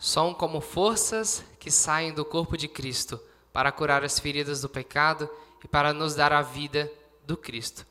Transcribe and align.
são 0.00 0.32
como 0.32 0.62
forças 0.62 1.44
que 1.58 1.70
saem 1.70 2.12
do 2.12 2.24
corpo 2.24 2.56
de 2.56 2.66
Cristo 2.66 3.20
para 3.52 3.70
curar 3.70 4.02
as 4.02 4.18
feridas 4.18 4.62
do 4.62 4.68
pecado 4.68 5.28
e 5.62 5.68
para 5.68 5.92
nos 5.92 6.14
dar 6.14 6.32
a 6.32 6.40
vida 6.40 6.90
do 7.26 7.36
Cristo. 7.36 7.86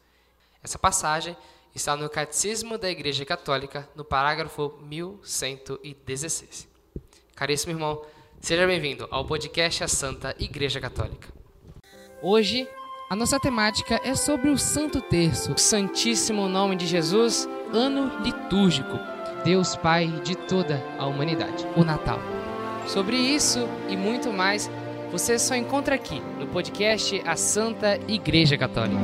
Essa 0.63 0.79
passagem 0.79 1.37
está 1.73 1.95
no 1.95 2.09
Catecismo 2.09 2.79
da 2.79 2.89
Igreja 2.89 3.23
Católica, 3.25 3.87
no 3.95 4.03
parágrafo 4.03 4.73
1116. 4.81 6.67
Caríssimo 7.35 7.73
irmão, 7.73 8.03
seja 8.41 8.65
bem-vindo 8.65 9.07
ao 9.11 9.23
podcast 9.23 9.83
A 9.83 9.87
Santa 9.87 10.35
Igreja 10.39 10.81
Católica. 10.81 11.29
Hoje, 12.23 12.67
a 13.07 13.15
nossa 13.15 13.39
temática 13.39 14.01
é 14.03 14.15
sobre 14.15 14.49
o 14.49 14.57
Santo 14.57 14.99
Terço, 14.99 15.53
o 15.53 15.57
Santíssimo 15.57 16.49
Nome 16.49 16.75
de 16.75 16.87
Jesus, 16.87 17.47
ano 17.71 18.19
litúrgico, 18.23 18.97
Deus 19.43 19.75
Pai 19.75 20.07
de 20.23 20.35
toda 20.35 20.83
a 20.97 21.05
humanidade, 21.05 21.65
o 21.75 21.83
Natal. 21.83 22.19
Sobre 22.87 23.15
isso 23.15 23.59
e 23.87 23.95
muito 23.95 24.33
mais, 24.33 24.69
você 25.11 25.39
só 25.39 25.55
encontra 25.55 25.95
aqui 25.95 26.19
no 26.37 26.47
podcast 26.47 27.21
A 27.25 27.35
Santa 27.35 27.99
Igreja 28.07 28.57
Católica. 28.57 28.99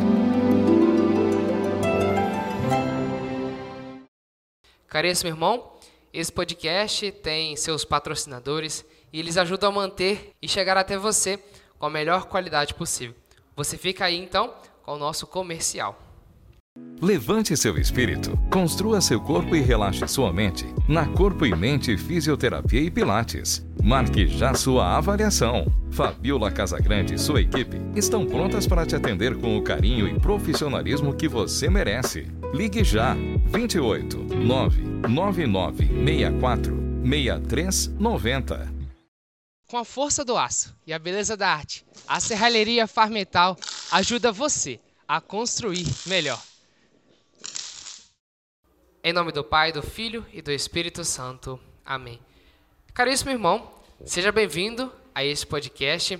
Caríssimo 4.87 5.29
irmão, 5.29 5.71
esse 6.13 6.31
podcast 6.31 7.11
tem 7.11 7.55
seus 7.55 7.83
patrocinadores 7.83 8.85
e 9.11 9.19
eles 9.19 9.37
ajudam 9.37 9.69
a 9.69 9.73
manter 9.73 10.31
e 10.41 10.47
chegar 10.47 10.77
até 10.77 10.97
você 10.97 11.39
com 11.77 11.85
a 11.85 11.89
melhor 11.89 12.25
qualidade 12.25 12.73
possível. 12.73 13.15
Você 13.55 13.77
fica 13.77 14.05
aí 14.05 14.17
então 14.17 14.53
com 14.83 14.93
o 14.93 14.97
nosso 14.97 15.25
comercial. 15.25 16.04
Levante 17.01 17.55
seu 17.55 17.77
espírito, 17.77 18.35
construa 18.49 18.99
seu 18.99 19.21
corpo 19.21 19.55
e 19.55 19.61
relaxe 19.61 20.07
sua 20.07 20.33
mente 20.33 20.65
na 20.89 21.05
Corpo 21.05 21.45
e 21.45 21.55
Mente 21.55 21.95
Fisioterapia 21.97 22.81
e 22.81 22.89
Pilates. 22.89 23.63
Marque 23.83 24.25
já 24.27 24.53
sua 24.53 24.97
avaliação. 24.97 25.67
Fabiola 25.91 26.49
Casagrande 26.51 27.13
e 27.13 27.19
sua 27.19 27.41
equipe 27.41 27.79
estão 27.95 28.25
prontas 28.25 28.65
para 28.65 28.85
te 28.85 28.95
atender 28.95 29.37
com 29.37 29.55
o 29.55 29.61
carinho 29.61 30.07
e 30.07 30.19
profissionalismo 30.19 31.13
que 31.13 31.27
você 31.27 31.69
merece. 31.69 32.27
Ligue 32.53 32.83
já 32.83 33.15
28 33.53 34.17
999 34.17 35.85
64 35.85 36.75
6390. 37.07 38.73
Com 39.67 39.77
a 39.77 39.85
força 39.85 40.25
do 40.25 40.35
aço 40.35 40.75
e 40.87 40.91
a 40.91 40.97
beleza 40.97 41.37
da 41.37 41.49
arte, 41.49 41.85
a 42.07 42.19
Serralheria 42.19 42.87
Farmetal 42.87 43.55
ajuda 43.91 44.31
você 44.31 44.79
a 45.07 45.21
construir 45.21 45.85
melhor. 46.07 46.41
Em 49.07 49.13
nome 49.13 49.31
do 49.31 49.43
Pai, 49.43 49.71
do 49.71 49.83
Filho 49.83 50.25
e 50.33 50.41
do 50.41 50.51
Espírito 50.51 51.03
Santo. 51.03 51.59
Amém. 51.85 52.19
Caríssimo 52.91 53.29
irmão, 53.29 53.71
seja 54.03 54.31
bem-vindo 54.31 54.91
a 55.13 55.23
este 55.23 55.45
podcast, 55.45 56.19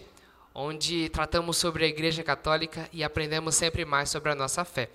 onde 0.54 1.10
tratamos 1.10 1.58
sobre 1.58 1.84
a 1.84 1.88
Igreja 1.88 2.24
Católica 2.24 2.88
e 2.94 3.04
aprendemos 3.04 3.56
sempre 3.56 3.84
mais 3.86 4.12
sobre 4.12 4.32
a 4.32 4.36
nossa 4.36 4.64
fé. 4.64 4.92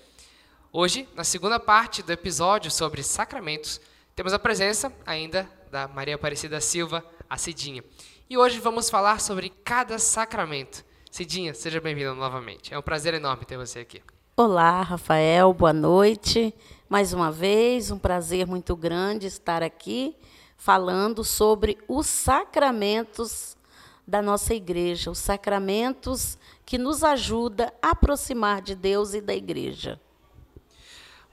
Hoje, 0.72 1.08
na 1.16 1.24
segunda 1.24 1.58
parte 1.58 2.00
do 2.00 2.12
episódio 2.12 2.70
sobre 2.70 3.02
sacramentos, 3.02 3.80
temos 4.14 4.32
a 4.32 4.38
presença 4.38 4.92
ainda 5.04 5.50
da 5.68 5.88
Maria 5.88 6.14
Aparecida 6.14 6.60
Silva, 6.60 7.04
a 7.28 7.36
Cidinha. 7.36 7.82
E 8.30 8.38
hoje 8.38 8.60
vamos 8.60 8.88
falar 8.88 9.20
sobre 9.20 9.50
cada 9.64 9.98
sacramento. 9.98 10.84
Cidinha, 11.10 11.54
seja 11.54 11.80
bem-vinda 11.80 12.14
novamente. 12.14 12.72
É 12.72 12.78
um 12.78 12.82
prazer 12.82 13.14
enorme 13.14 13.44
ter 13.44 13.58
você 13.58 13.80
aqui. 13.80 14.00
Olá, 14.36 14.80
Rafael, 14.80 15.52
boa 15.52 15.72
noite. 15.72 16.54
Mais 16.90 17.12
uma 17.12 17.30
vez, 17.30 17.92
um 17.92 17.98
prazer 18.00 18.48
muito 18.48 18.74
grande 18.74 19.28
estar 19.28 19.62
aqui 19.62 20.16
falando 20.56 21.22
sobre 21.22 21.78
os 21.86 22.04
sacramentos 22.08 23.56
da 24.04 24.20
nossa 24.20 24.54
igreja, 24.54 25.08
os 25.08 25.18
sacramentos 25.18 26.36
que 26.66 26.76
nos 26.76 27.04
ajudam 27.04 27.70
a 27.80 27.90
aproximar 27.90 28.60
de 28.60 28.74
Deus 28.74 29.14
e 29.14 29.20
da 29.20 29.32
igreja. 29.32 30.00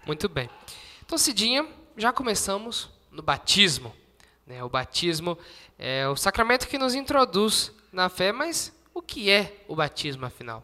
Muito 0.06 0.30
bem. 0.30 0.48
Então, 1.04 1.18
Cidinha, 1.18 1.68
já 1.98 2.14
começamos 2.14 2.92
no 3.12 3.24
batismo. 3.24 3.92
Né? 4.46 4.64
O 4.64 4.70
batismo 4.70 5.40
é 5.80 6.08
o 6.08 6.16
sacramento 6.16 6.68
que 6.68 6.78
nos 6.78 6.94
introduz 6.94 7.72
na 7.92 8.10
fé, 8.10 8.32
mas 8.32 8.72
o 8.94 9.02
que 9.02 9.32
é 9.32 9.66
o 9.68 9.76
batismo, 9.76 10.24
afinal? 10.24 10.64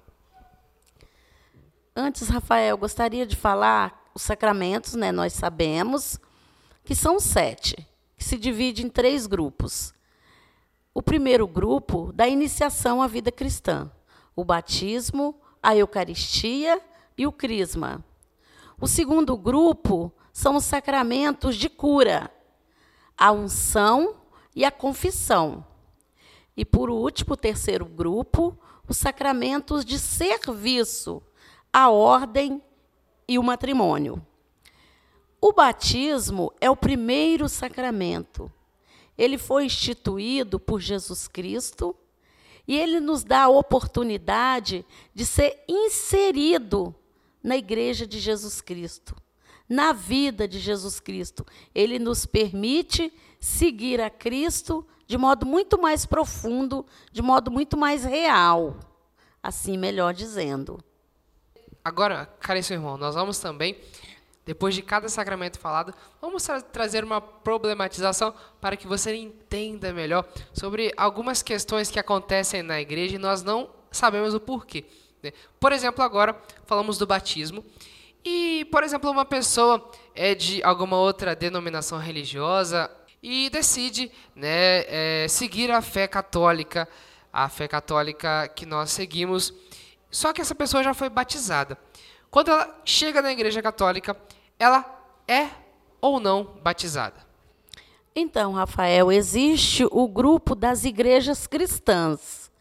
Antes, 1.95 2.29
Rafael, 2.29 2.77
gostaria 2.77 3.25
de 3.25 3.35
falar 3.35 4.02
os 4.13 4.21
sacramentos, 4.21 4.93
né? 4.93 5.11
Nós 5.11 5.33
sabemos 5.33 6.19
que 6.83 6.95
são 6.95 7.19
sete, 7.19 7.87
que 8.17 8.23
se 8.23 8.37
divide 8.37 8.85
em 8.85 8.89
três 8.89 9.25
grupos. 9.25 9.93
O 10.93 11.01
primeiro 11.01 11.47
grupo 11.47 12.11
da 12.13 12.27
iniciação 12.27 13.01
à 13.01 13.07
vida 13.07 13.31
cristã, 13.31 13.91
o 14.35 14.43
batismo, 14.43 15.35
a 15.61 15.75
Eucaristia 15.75 16.81
e 17.17 17.25
o 17.25 17.31
crisma. 17.31 18.03
O 18.79 18.87
segundo 18.87 19.35
grupo 19.37 20.11
são 20.31 20.55
os 20.55 20.65
sacramentos 20.65 21.55
de 21.55 21.69
cura, 21.69 22.29
a 23.17 23.31
unção 23.31 24.15
e 24.55 24.65
a 24.65 24.71
confissão. 24.71 25.65
E 26.55 26.63
por 26.63 26.89
último, 26.89 27.33
o 27.33 27.37
terceiro 27.37 27.85
grupo, 27.85 28.57
os 28.87 28.97
sacramentos 28.97 29.83
de 29.83 29.97
serviço, 29.97 31.23
a 31.71 31.89
ordem 31.89 32.61
e 33.27 33.37
o 33.37 33.43
matrimônio. 33.43 34.25
O 35.41 35.51
batismo 35.51 36.53
é 36.61 36.69
o 36.69 36.75
primeiro 36.75 37.49
sacramento. 37.49 38.51
Ele 39.17 39.37
foi 39.37 39.65
instituído 39.65 40.59
por 40.59 40.79
Jesus 40.79 41.27
Cristo 41.27 41.95
e 42.67 42.77
ele 42.77 42.99
nos 42.99 43.23
dá 43.23 43.43
a 43.43 43.49
oportunidade 43.49 44.85
de 45.13 45.25
ser 45.25 45.63
inserido 45.67 46.95
na 47.43 47.57
igreja 47.57 48.07
de 48.07 48.19
Jesus 48.19 48.61
Cristo, 48.61 49.15
na 49.67 49.91
vida 49.91 50.47
de 50.47 50.59
Jesus 50.59 50.99
Cristo. 50.99 51.45
Ele 51.75 51.99
nos 51.99 52.25
permite 52.25 53.11
seguir 53.39 53.99
a 53.99 54.09
Cristo 54.09 54.87
de 55.05 55.17
modo 55.17 55.45
muito 55.45 55.79
mais 55.79 56.05
profundo, 56.05 56.85
de 57.11 57.21
modo 57.21 57.51
muito 57.51 57.77
mais 57.77 58.05
real. 58.05 58.77
Assim, 59.41 59.77
melhor 59.77 60.13
dizendo. 60.13 60.81
Agora, 61.85 62.29
caríssimo 62.39 62.77
irmão, 62.79 62.97
nós 62.97 63.13
vamos 63.13 63.39
também, 63.39 63.77
depois 64.45 64.73
de 64.73 64.81
cada 64.81 65.09
sacramento 65.09 65.59
falado, 65.59 65.93
vamos 66.21 66.41
tra 66.43 66.61
trazer 66.61 67.03
uma 67.03 67.19
problematização 67.19 68.33
para 68.61 68.77
que 68.77 68.87
você 68.87 69.13
entenda 69.15 69.91
melhor 69.91 70.25
sobre 70.53 70.93
algumas 70.95 71.43
questões 71.43 71.91
que 71.91 71.99
acontecem 71.99 72.63
na 72.63 72.79
igreja 72.79 73.15
e 73.15 73.19
nós 73.19 73.43
não 73.43 73.69
sabemos 73.91 74.33
o 74.33 74.39
porquê. 74.39 74.85
Né? 75.21 75.33
Por 75.59 75.73
exemplo, 75.73 76.01
agora 76.01 76.41
falamos 76.65 76.97
do 76.97 77.05
batismo. 77.05 77.65
E, 78.23 78.65
por 78.71 78.83
exemplo, 78.83 79.11
uma 79.11 79.25
pessoa 79.25 79.91
é 80.15 80.33
de 80.33 80.63
alguma 80.63 80.97
outra 80.97 81.35
denominação 81.35 81.99
religiosa 81.99 82.89
e 83.21 83.49
decide 83.49 84.09
né, 84.33 84.85
é, 84.87 85.27
seguir 85.27 85.69
a 85.69 85.81
fé 85.81 86.07
católica, 86.07 86.87
a 87.31 87.49
fé 87.49 87.67
católica 87.67 88.47
que 88.47 88.65
nós 88.65 88.91
seguimos 88.91 89.53
só 90.13 90.31
que 90.31 90.39
essa 90.39 90.53
pessoa 90.53 90.83
já 90.83 90.93
foi 90.93 91.09
batizada. 91.09 91.77
Quando 92.29 92.51
ela 92.51 92.81
chega 92.85 93.21
na 93.21 93.31
igreja 93.31 93.61
católica, 93.61 94.15
ela 94.59 94.85
é 95.27 95.49
ou 95.99 96.19
não 96.19 96.43
batizada? 96.61 97.25
Então, 98.15 98.53
Rafael, 98.53 99.11
existe 99.11 99.87
o 99.89 100.07
grupo 100.07 100.53
das 100.53 100.85
igrejas 100.85 101.47
cristãs. 101.47 102.51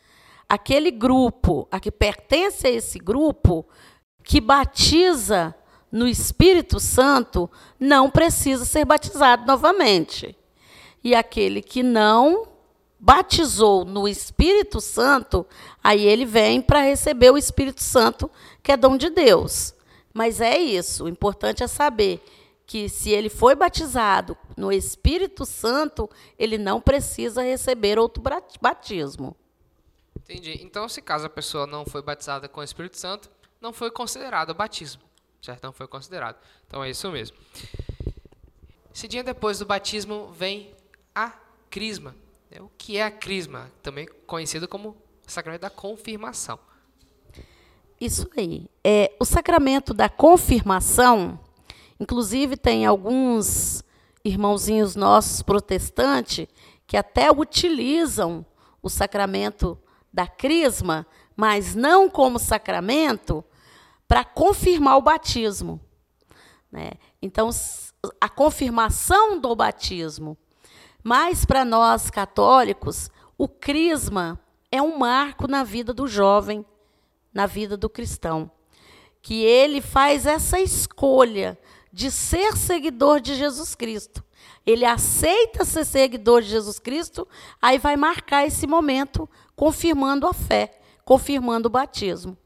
Aquele 0.48 0.90
grupo, 0.90 1.68
a 1.70 1.78
que 1.78 1.90
pertence 1.90 2.66
a 2.66 2.70
esse 2.70 2.98
grupo, 2.98 3.66
que 4.24 4.40
batiza 4.40 5.54
no 5.90 6.08
Espírito 6.08 6.80
Santo, 6.80 7.50
não 7.78 8.10
precisa 8.10 8.64
ser 8.64 8.86
batizado 8.86 9.46
novamente. 9.46 10.34
E 11.04 11.14
aquele 11.14 11.60
que 11.60 11.82
não 11.82 12.51
batizou 13.04 13.84
no 13.84 14.06
Espírito 14.06 14.80
Santo, 14.80 15.44
aí 15.82 16.06
ele 16.06 16.24
vem 16.24 16.62
para 16.62 16.82
receber 16.82 17.32
o 17.32 17.36
Espírito 17.36 17.82
Santo, 17.82 18.30
que 18.62 18.70
é 18.70 18.76
dom 18.76 18.96
de 18.96 19.10
Deus. 19.10 19.74
Mas 20.14 20.40
é 20.40 20.56
isso, 20.56 21.04
o 21.04 21.08
importante 21.08 21.64
é 21.64 21.66
saber 21.66 22.24
que 22.64 22.88
se 22.88 23.10
ele 23.10 23.28
foi 23.28 23.56
batizado 23.56 24.38
no 24.56 24.70
Espírito 24.70 25.44
Santo, 25.44 26.08
ele 26.38 26.56
não 26.56 26.80
precisa 26.80 27.42
receber 27.42 27.98
outro 27.98 28.22
batismo. 28.60 29.36
Entendi. 30.16 30.60
Então, 30.62 30.88
se 30.88 31.02
caso 31.02 31.26
a 31.26 31.30
pessoa 31.30 31.66
não 31.66 31.84
foi 31.84 32.02
batizada 32.02 32.48
com 32.48 32.60
o 32.60 32.64
Espírito 32.64 32.96
Santo, 32.96 33.28
não 33.60 33.72
foi 33.72 33.90
considerado 33.90 34.54
batismo, 34.54 35.02
certo? 35.40 35.64
Não 35.64 35.72
foi 35.72 35.88
considerado. 35.88 36.36
Então 36.68 36.84
é 36.84 36.90
isso 36.90 37.10
mesmo. 37.10 37.36
Esse 38.94 39.08
dia 39.08 39.24
depois 39.24 39.58
do 39.58 39.66
batismo 39.66 40.30
vem 40.32 40.72
a 41.12 41.32
crisma. 41.68 42.14
É 42.54 42.60
o 42.60 42.70
que 42.76 42.98
é 42.98 43.04
a 43.04 43.10
crisma, 43.10 43.72
também 43.82 44.06
conhecido 44.26 44.68
como 44.68 44.94
sacramento 45.26 45.62
da 45.62 45.70
confirmação. 45.70 46.58
Isso 47.98 48.28
aí. 48.36 48.68
É, 48.84 49.16
o 49.18 49.24
sacramento 49.24 49.94
da 49.94 50.06
confirmação, 50.10 51.40
inclusive 51.98 52.58
tem 52.58 52.84
alguns 52.84 53.82
irmãozinhos 54.22 54.94
nossos 54.94 55.40
protestantes 55.40 56.46
que 56.86 56.94
até 56.94 57.32
utilizam 57.32 58.44
o 58.82 58.90
sacramento 58.90 59.78
da 60.12 60.26
crisma, 60.26 61.06
mas 61.34 61.74
não 61.74 62.10
como 62.10 62.38
sacramento, 62.38 63.42
para 64.06 64.26
confirmar 64.26 64.98
o 64.98 65.02
batismo. 65.02 65.80
Né? 66.70 66.90
Então, 67.22 67.48
a 68.20 68.28
confirmação 68.28 69.40
do 69.40 69.56
batismo. 69.56 70.36
Mas, 71.02 71.44
para 71.44 71.64
nós 71.64 72.10
católicos, 72.10 73.10
o 73.36 73.48
crisma 73.48 74.40
é 74.70 74.80
um 74.80 74.98
marco 74.98 75.48
na 75.48 75.64
vida 75.64 75.92
do 75.92 76.06
jovem, 76.06 76.64
na 77.32 77.46
vida 77.46 77.76
do 77.76 77.90
cristão. 77.90 78.50
Que 79.20 79.42
ele 79.42 79.80
faz 79.80 80.26
essa 80.26 80.60
escolha 80.60 81.58
de 81.92 82.10
ser 82.10 82.56
seguidor 82.56 83.20
de 83.20 83.34
Jesus 83.34 83.74
Cristo. 83.74 84.24
Ele 84.64 84.84
aceita 84.84 85.64
ser 85.64 85.84
seguidor 85.84 86.40
de 86.40 86.48
Jesus 86.48 86.78
Cristo, 86.78 87.26
aí 87.60 87.78
vai 87.78 87.96
marcar 87.96 88.46
esse 88.46 88.66
momento 88.66 89.28
confirmando 89.56 90.26
a 90.26 90.32
fé, 90.32 90.80
confirmando 91.04 91.66
o 91.66 91.70
batismo. 91.70 92.36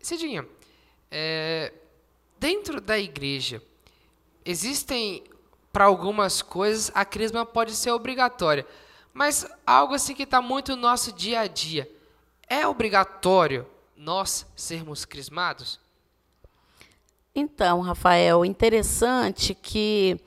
Cidinha, 0.00 0.46
é, 1.10 1.72
dentro 2.38 2.80
da 2.80 2.98
igreja, 2.98 3.62
existem, 4.44 5.24
para 5.78 5.84
algumas 5.84 6.42
coisas, 6.42 6.90
a 6.92 7.04
crisma 7.04 7.46
pode 7.46 7.72
ser 7.76 7.92
obrigatória, 7.92 8.66
mas 9.14 9.46
algo 9.64 9.94
assim 9.94 10.12
que 10.12 10.24
está 10.24 10.42
muito 10.42 10.74
no 10.74 10.82
nosso 10.82 11.12
dia 11.12 11.38
a 11.38 11.46
dia. 11.46 11.88
É 12.48 12.66
obrigatório 12.66 13.64
nós 13.96 14.44
sermos 14.56 15.04
crismados? 15.04 15.78
Então, 17.32 17.80
Rafael, 17.80 18.44
interessante 18.44 19.54
que 19.54 20.20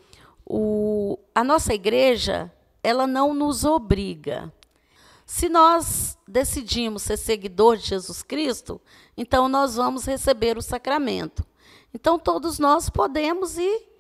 o, 0.46 1.20
a 1.36 1.44
nossa 1.44 1.74
igreja 1.74 2.50
ela 2.82 3.06
não 3.06 3.34
nos 3.34 3.66
obriga. 3.66 4.54
Se 5.26 5.50
nós 5.50 6.18
decidimos 6.26 7.02
ser 7.02 7.18
seguidor 7.18 7.76
de 7.76 7.88
Jesus 7.88 8.24
Cristo, 8.24 8.80
então 9.18 9.50
nós 9.50 9.76
vamos 9.76 10.06
receber 10.06 10.58
o 10.58 10.62
sacramento. 10.62 11.46
Então 11.94 12.18
todos 12.18 12.58
nós 12.58 12.90
podemos 12.90 13.58
e 13.58 13.91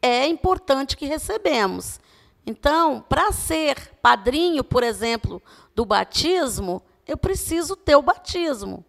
é 0.00 0.26
importante 0.26 0.96
que 0.96 1.06
recebemos. 1.06 2.00
Então, 2.46 3.04
para 3.08 3.32
ser 3.32 3.94
padrinho, 4.00 4.64
por 4.64 4.82
exemplo, 4.82 5.42
do 5.74 5.84
batismo, 5.84 6.82
eu 7.06 7.16
preciso 7.16 7.76
ter 7.76 7.96
o 7.96 8.02
batismo. 8.02 8.84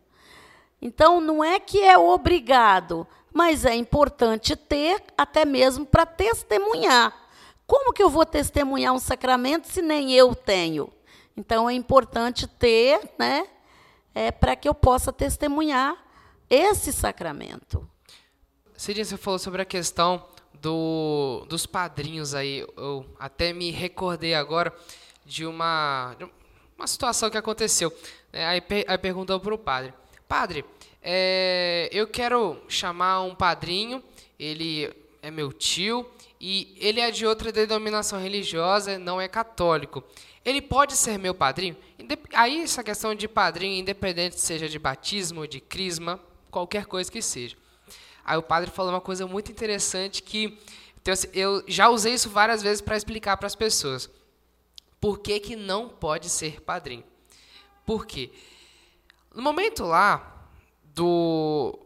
Então, 0.82 1.20
não 1.20 1.44
é 1.44 1.60
que 1.60 1.82
é 1.82 1.98
obrigado, 1.98 3.06
mas 3.34 3.66
é 3.66 3.76
importante 3.76 4.56
ter, 4.56 5.04
até 5.18 5.46
mesmo 5.46 5.86
para 5.86 6.06
testemunhar. 6.06 7.14
Como 7.68 7.94
que 7.94 8.02
eu 8.02 8.10
vou 8.10 8.26
testemunhar 8.26 8.94
um 8.94 9.00
sacramento 9.00 9.68
se 9.68 9.82
nem 9.82 10.14
eu 10.14 10.34
tenho? 10.34 10.92
Então 11.40 11.70
é 11.70 11.74
importante 11.74 12.48
ter, 12.48 13.00
né, 13.18 13.48
é, 14.14 14.30
para 14.30 14.56
que 14.58 14.68
eu 14.68 14.74
possa 14.74 15.14
testemunhar 15.14 15.96
esse 16.50 16.92
sacramento. 16.92 17.88
Cidinha, 18.76 19.06
você 19.06 19.16
falou 19.16 19.40
sobre 19.40 19.62
a 19.62 19.66
questão 19.66 20.26
do, 20.62 21.46
dos 21.48 21.66
padrinhos 21.66 22.34
aí. 22.34 22.66
Eu 22.76 23.06
até 23.20 23.54
me 23.54 23.72
recordei 23.72 24.34
agora 24.34 24.74
de 25.26 25.46
uma, 25.46 26.16
de 26.18 26.28
uma 26.78 26.88
situação 26.88 27.30
que 27.30 27.38
aconteceu. 27.38 27.94
É, 28.32 28.46
aí, 28.46 28.62
aí 28.88 28.98
perguntou 28.98 29.40
para 29.40 29.54
o 29.54 29.58
padre: 29.58 29.94
Padre, 30.28 30.66
é, 31.02 31.90
eu 31.92 32.08
quero 32.08 32.62
chamar 32.68 33.22
um 33.22 33.36
padrinho, 33.36 34.04
ele 34.40 34.92
é 35.22 35.32
meu 35.32 35.52
tio 35.52 36.10
e 36.40 36.76
ele 36.80 37.00
é 37.00 37.12
de 37.12 37.26
outra 37.26 37.52
denominação 37.52 38.20
religiosa, 38.20 38.98
não 38.98 39.20
é 39.20 39.28
católico. 39.28 40.04
Ele 40.44 40.62
pode 40.62 40.96
ser 40.96 41.18
meu 41.18 41.36
padrinho? 41.36 41.76
Aí 42.34 42.62
essa 42.62 42.84
questão 42.84 43.14
de 43.14 43.28
padrinho, 43.28 43.80
independente 43.80 44.40
seja 44.40 44.70
de 44.70 44.80
batismo, 44.80 45.48
de 45.48 45.60
crisma, 45.60 46.20
qualquer 46.50 46.86
coisa 46.86 47.12
que 47.12 47.22
seja. 47.22 47.58
Aí 48.30 48.38
o 48.38 48.44
padre 48.44 48.70
falou 48.70 48.92
uma 48.92 49.02
coisa 49.02 49.26
muito 49.26 49.52
interessante 49.52 50.22
que 50.22 50.56
eu 51.34 51.64
já 51.68 51.90
usei 51.90 52.14
isso 52.14 52.30
várias 52.30 52.62
vezes 52.62 52.80
para 52.80 52.96
explicar 52.96 53.36
para 53.38 53.48
as 53.48 53.56
pessoas. 53.56 54.08
Por 55.02 55.18
que, 55.18 55.40
que 55.40 55.56
não 55.56 55.90
pode 55.90 56.30
ser 56.30 56.62
padrinho? 56.62 57.04
Por 57.88 58.06
quê? 58.06 58.32
No 59.34 59.42
momento 59.42 59.84
lá, 59.84 60.48
do 60.94 61.80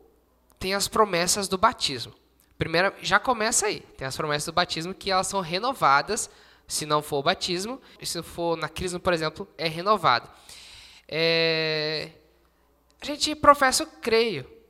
tem 0.59 0.73
as 0.73 0.89
promessas 0.89 1.47
do 1.47 1.57
batismo. 1.57 2.13
Primeiro, 2.57 2.93
já 3.01 3.21
começa 3.21 3.67
aí. 3.67 3.79
Tem 3.79 4.05
as 4.05 4.17
promessas 4.17 4.47
do 4.47 4.51
batismo 4.51 4.93
que 4.93 5.09
elas 5.09 5.27
são 5.27 5.39
renovadas, 5.39 6.29
se 6.67 6.85
não 6.85 7.01
for 7.01 7.19
o 7.19 7.23
batismo, 7.23 7.81
se 8.01 8.21
for 8.21 8.57
na 8.57 8.67
crisma, 8.67 8.99
por 8.99 9.13
exemplo, 9.13 9.47
é 9.57 9.69
renovado. 9.69 10.29
É, 11.07 12.09
a 12.99 13.05
gente 13.05 13.33
professa 13.33 13.85
o 13.85 13.87
creio. 13.87 14.62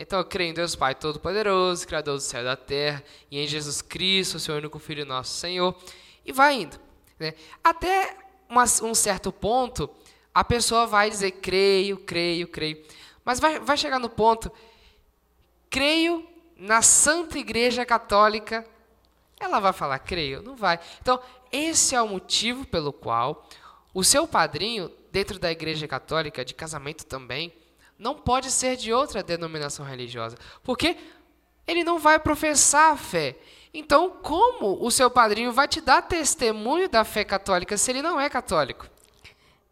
Então 0.00 0.20
eu 0.20 0.24
creio 0.24 0.50
em 0.50 0.54
Deus 0.54 0.76
Pai 0.76 0.94
Todo-Poderoso, 0.94 1.84
Criador 1.84 2.14
do 2.14 2.20
céu 2.20 2.42
e 2.42 2.44
da 2.44 2.56
terra, 2.56 3.02
e 3.28 3.40
em 3.40 3.48
Jesus 3.48 3.82
Cristo, 3.82 4.38
seu 4.38 4.54
único 4.54 4.78
Filho 4.78 5.04
nosso 5.04 5.36
Senhor, 5.36 5.76
e 6.24 6.32
vai 6.32 6.54
indo. 6.54 6.78
Né? 7.18 7.34
Até 7.64 8.16
uma, 8.48 8.62
um 8.62 8.94
certo 8.94 9.32
ponto, 9.32 9.90
a 10.32 10.44
pessoa 10.44 10.86
vai 10.86 11.10
dizer 11.10 11.32
creio, 11.32 11.96
creio, 11.96 12.46
creio. 12.46 12.80
Mas 13.24 13.40
vai, 13.40 13.58
vai 13.58 13.76
chegar 13.76 13.98
no 13.98 14.08
ponto, 14.08 14.52
creio 15.68 16.24
na 16.56 16.80
Santa 16.80 17.36
Igreja 17.36 17.84
Católica. 17.84 18.64
Ela 19.40 19.58
vai 19.58 19.72
falar, 19.72 19.98
creio? 19.98 20.42
Não 20.42 20.54
vai. 20.54 20.78
Então, 21.02 21.20
esse 21.50 21.96
é 21.96 22.00
o 22.00 22.06
motivo 22.06 22.64
pelo 22.64 22.92
qual 22.92 23.48
o 23.92 24.04
seu 24.04 24.28
padrinho, 24.28 24.92
dentro 25.10 25.40
da 25.40 25.50
Igreja 25.50 25.88
Católica, 25.88 26.44
de 26.44 26.54
casamento 26.54 27.04
também, 27.04 27.52
não 27.98 28.14
pode 28.14 28.50
ser 28.50 28.76
de 28.76 28.92
outra 28.92 29.22
denominação 29.22 29.84
religiosa. 29.84 30.36
Porque 30.62 30.96
ele 31.66 31.82
não 31.82 31.98
vai 31.98 32.18
professar 32.18 32.92
a 32.92 32.96
fé. 32.96 33.36
Então, 33.74 34.10
como 34.22 34.78
o 34.84 34.90
seu 34.90 35.10
padrinho 35.10 35.52
vai 35.52 35.68
te 35.68 35.80
dar 35.80 36.02
testemunho 36.02 36.88
da 36.88 37.04
fé 37.04 37.24
católica 37.24 37.76
se 37.76 37.90
ele 37.90 38.00
não 38.00 38.18
é 38.18 38.30
católico? 38.30 38.86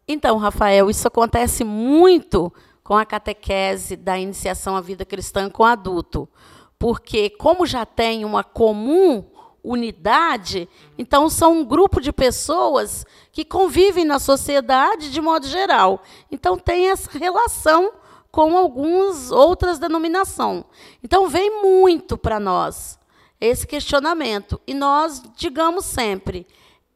Então, 0.07 0.37
Rafael, 0.37 0.89
isso 0.89 1.07
acontece 1.07 1.63
muito 1.63 2.53
com 2.83 2.95
a 2.95 3.05
catequese 3.05 3.95
da 3.95 4.17
iniciação 4.17 4.75
à 4.75 4.81
vida 4.81 5.03
cristã 5.03 5.49
com 5.49 5.63
adulto. 5.63 6.29
Porque, 6.77 7.29
como 7.31 7.65
já 7.65 7.85
tem 7.85 8.23
uma 8.23 8.43
comum 8.43 9.25
unidade, 9.63 10.69
então 10.97 11.29
são 11.29 11.59
um 11.59 11.65
grupo 11.65 11.99
de 11.99 12.13
pessoas 12.13 13.05
que 13.31 13.43
convivem 13.43 14.05
na 14.05 14.19
sociedade 14.19 15.11
de 15.11 15.19
modo 15.19 15.47
geral. 15.47 16.01
Então, 16.31 16.57
tem 16.57 16.89
essa 16.89 17.17
relação 17.17 17.91
com 18.37 18.55
algumas 18.55 19.31
outras 19.31 19.79
denominações. 19.79 20.63
Então, 21.03 21.27
vem 21.27 21.59
muito 21.63 22.15
para 22.15 22.39
nós 22.39 22.99
esse 23.41 23.65
questionamento. 23.65 24.61
E 24.67 24.75
nós 24.75 25.23
digamos 25.35 25.85
sempre: 25.85 26.45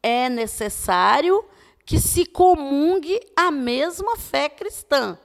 é 0.00 0.28
necessário 0.28 1.44
que 1.84 1.98
se 1.98 2.26
comungue 2.26 3.18
a 3.34 3.50
mesma 3.50 4.16
fé 4.16 4.48
cristã. 4.48 5.18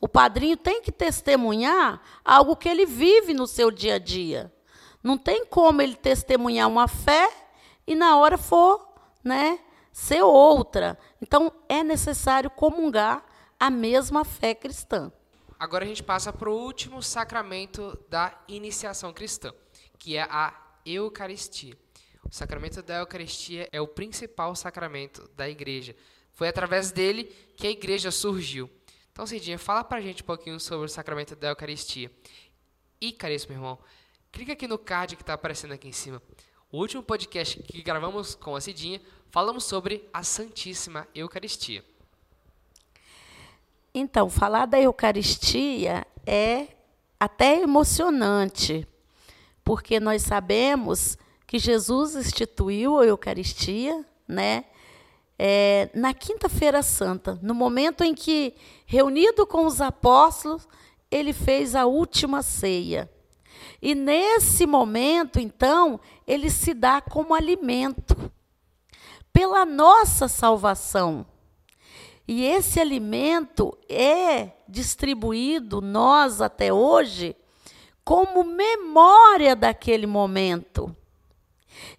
O 0.00 0.08
padrinho 0.08 0.56
tem 0.56 0.80
que 0.80 0.90
testemunhar 0.90 2.00
algo 2.24 2.56
que 2.56 2.66
ele 2.66 2.86
vive 2.86 3.34
no 3.34 3.46
seu 3.46 3.70
dia 3.70 3.96
a 3.96 3.98
dia. 3.98 4.50
Não 5.02 5.18
tem 5.18 5.44
como 5.44 5.82
ele 5.82 5.96
testemunhar 5.96 6.66
uma 6.66 6.88
fé 6.88 7.30
e 7.86 7.94
na 7.94 8.16
hora 8.16 8.38
for, 8.38 8.88
né, 9.22 9.58
ser 9.92 10.22
outra. 10.22 10.98
Então 11.20 11.52
é 11.68 11.84
necessário 11.84 12.48
comungar 12.48 13.22
a 13.60 13.68
mesma 13.68 14.24
fé 14.24 14.54
cristã. 14.54 15.12
Agora 15.62 15.84
a 15.84 15.86
gente 15.86 16.02
passa 16.02 16.32
para 16.32 16.50
o 16.50 16.58
último 16.60 17.00
sacramento 17.00 17.96
da 18.08 18.36
iniciação 18.48 19.12
cristã, 19.12 19.54
que 19.96 20.16
é 20.16 20.22
a 20.22 20.52
Eucaristia. 20.84 21.78
O 22.28 22.34
sacramento 22.34 22.82
da 22.82 22.96
Eucaristia 22.96 23.68
é 23.70 23.80
o 23.80 23.86
principal 23.86 24.56
sacramento 24.56 25.30
da 25.36 25.48
igreja. 25.48 25.94
Foi 26.32 26.48
através 26.48 26.90
dele 26.90 27.26
que 27.56 27.68
a 27.68 27.70
igreja 27.70 28.10
surgiu. 28.10 28.68
Então, 29.12 29.24
Cidinha, 29.24 29.56
fala 29.56 29.84
pra 29.84 30.00
gente 30.00 30.24
um 30.24 30.26
pouquinho 30.26 30.58
sobre 30.58 30.86
o 30.86 30.88
sacramento 30.88 31.36
da 31.36 31.50
Eucaristia. 31.50 32.10
E, 33.00 33.12
caríssimo 33.12 33.54
irmão, 33.54 33.78
clica 34.32 34.54
aqui 34.54 34.66
no 34.66 34.80
card 34.80 35.14
que 35.14 35.22
está 35.22 35.34
aparecendo 35.34 35.74
aqui 35.74 35.86
em 35.86 35.92
cima. 35.92 36.20
O 36.72 36.78
último 36.78 37.04
podcast 37.04 37.62
que 37.62 37.82
gravamos 37.84 38.34
com 38.34 38.56
a 38.56 38.60
Cidinha, 38.60 39.00
falamos 39.30 39.62
sobre 39.62 40.08
a 40.12 40.24
Santíssima 40.24 41.06
Eucaristia. 41.14 41.84
Então, 43.94 44.28
falar 44.30 44.66
da 44.66 44.80
Eucaristia 44.80 46.06
é 46.26 46.68
até 47.20 47.60
emocionante, 47.60 48.86
porque 49.62 50.00
nós 50.00 50.22
sabemos 50.22 51.16
que 51.46 51.58
Jesus 51.58 52.16
instituiu 52.16 52.98
a 52.98 53.06
Eucaristia, 53.06 54.04
né? 54.26 54.64
é, 55.44 55.90
na 55.92 56.14
Quinta-feira 56.14 56.84
Santa, 56.84 57.36
no 57.42 57.52
momento 57.52 58.04
em 58.04 58.14
que, 58.14 58.54
reunido 58.86 59.44
com 59.44 59.66
os 59.66 59.80
apóstolos, 59.80 60.68
ele 61.10 61.32
fez 61.32 61.74
a 61.74 61.84
última 61.84 62.42
ceia. 62.42 63.10
E 63.82 63.92
nesse 63.92 64.66
momento, 64.66 65.40
então, 65.40 65.98
ele 66.28 66.48
se 66.48 66.72
dá 66.72 67.00
como 67.00 67.34
alimento 67.34 68.30
pela 69.32 69.64
nossa 69.64 70.28
salvação. 70.28 71.26
E 72.26 72.44
esse 72.44 72.78
alimento 72.78 73.76
é 73.88 74.52
distribuído 74.68 75.80
nós 75.80 76.40
até 76.40 76.72
hoje 76.72 77.36
como 78.04 78.44
memória 78.44 79.54
daquele 79.54 80.06
momento. 80.06 80.94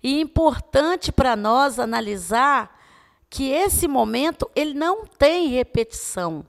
E 0.01 0.20
importante 0.20 1.12
para 1.12 1.36
nós 1.36 1.80
analisar 1.80 2.80
que 3.30 3.50
esse 3.50 3.88
momento 3.88 4.50
ele 4.56 4.74
não 4.74 5.06
tem 5.06 5.48
repetição. 5.48 6.46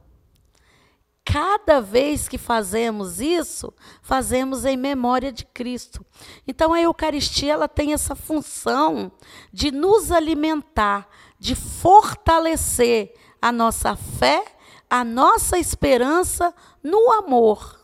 Cada 1.24 1.80
vez 1.80 2.28
que 2.28 2.36
fazemos 2.36 3.18
isso, 3.18 3.72
fazemos 4.02 4.66
em 4.66 4.76
memória 4.76 5.32
de 5.32 5.46
Cristo. 5.46 6.04
Então 6.46 6.74
a 6.74 6.80
Eucaristia 6.80 7.54
ela 7.54 7.66
tem 7.66 7.94
essa 7.94 8.14
função 8.14 9.10
de 9.50 9.70
nos 9.72 10.12
alimentar, 10.12 11.08
de 11.38 11.54
fortalecer 11.54 13.14
a 13.44 13.52
nossa 13.52 13.94
fé, 13.94 14.42
a 14.88 15.04
nossa 15.04 15.58
esperança 15.58 16.54
no 16.82 17.12
amor. 17.12 17.78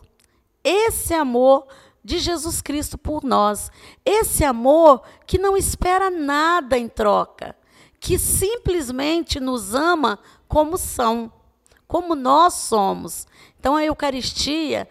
Esse 0.64 1.12
amor 1.12 1.66
de 2.02 2.18
Jesus 2.18 2.62
Cristo 2.62 2.96
por 2.96 3.22
nós. 3.22 3.70
Esse 4.02 4.42
amor 4.42 5.02
que 5.26 5.36
não 5.36 5.58
espera 5.58 6.08
nada 6.08 6.78
em 6.78 6.88
troca, 6.88 7.54
que 8.00 8.18
simplesmente 8.18 9.38
nos 9.38 9.74
ama 9.74 10.18
como 10.48 10.78
são, 10.78 11.30
como 11.86 12.14
nós 12.14 12.54
somos. 12.54 13.26
Então 13.58 13.76
a 13.76 13.84
Eucaristia, 13.84 14.88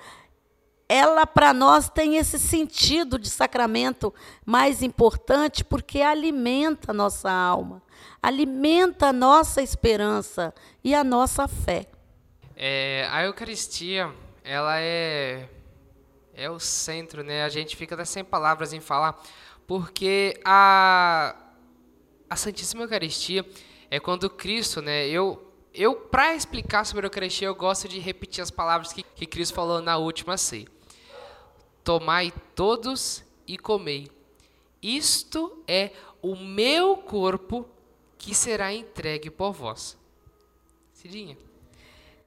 ela 0.88 1.26
para 1.26 1.52
nós 1.52 1.90
tem 1.90 2.18
esse 2.18 2.38
sentido 2.38 3.18
de 3.18 3.32
sacramento 3.32 4.14
mais 4.46 4.84
importante 4.84 5.64
porque 5.64 6.00
alimenta 6.00 6.92
a 6.92 6.94
nossa 6.94 7.32
alma, 7.32 7.82
alimenta 8.22 9.08
a 9.08 9.14
nossa 9.14 9.62
esperança 9.62 10.54
e 10.84 10.94
a 10.94 11.04
nossa 11.04 11.48
fé. 11.48 11.88
É, 12.56 13.08
a 13.12 13.24
Eucaristia, 13.24 14.14
ela 14.44 14.80
é 14.80 15.48
é 16.34 16.50
o 16.50 16.60
centro, 16.60 17.22
né? 17.24 17.44
A 17.44 17.50
gente 17.50 17.76
fica 17.76 17.96
até 17.96 18.06
sem 18.06 18.24
palavras 18.24 18.72
em 18.72 18.80
falar, 18.80 19.22
porque 19.68 20.40
a 20.46 21.36
a 22.30 22.36
Santíssima 22.36 22.84
Eucaristia 22.84 23.46
é 23.90 24.00
quando 24.00 24.30
Cristo, 24.30 24.82
né? 24.82 25.08
Eu 25.08 25.46
eu, 25.74 25.96
para 25.96 26.36
explicar 26.36 26.84
sobre 26.84 27.06
a 27.06 27.08
Eucaristia, 27.08 27.48
eu 27.48 27.56
gosto 27.56 27.88
de 27.88 28.00
repetir 28.00 28.42
as 28.42 28.50
palavras 28.50 28.92
que, 28.92 29.04
que 29.04 29.26
Cristo 29.26 29.54
falou 29.54 29.82
na 29.82 29.98
última 29.98 30.36
ceia. 30.36 30.68
Tomai 31.84 32.34
todos 32.56 33.24
e 33.48 33.58
comei. 33.58 34.10
Isto 34.82 35.64
é 35.68 35.92
o 36.22 36.36
meu 36.36 36.98
corpo 36.98 37.70
que 38.20 38.36
será 38.36 38.72
entregue 38.72 39.32
por 39.32 39.54
vós. 39.54 39.98
Cidinha, 40.94 41.38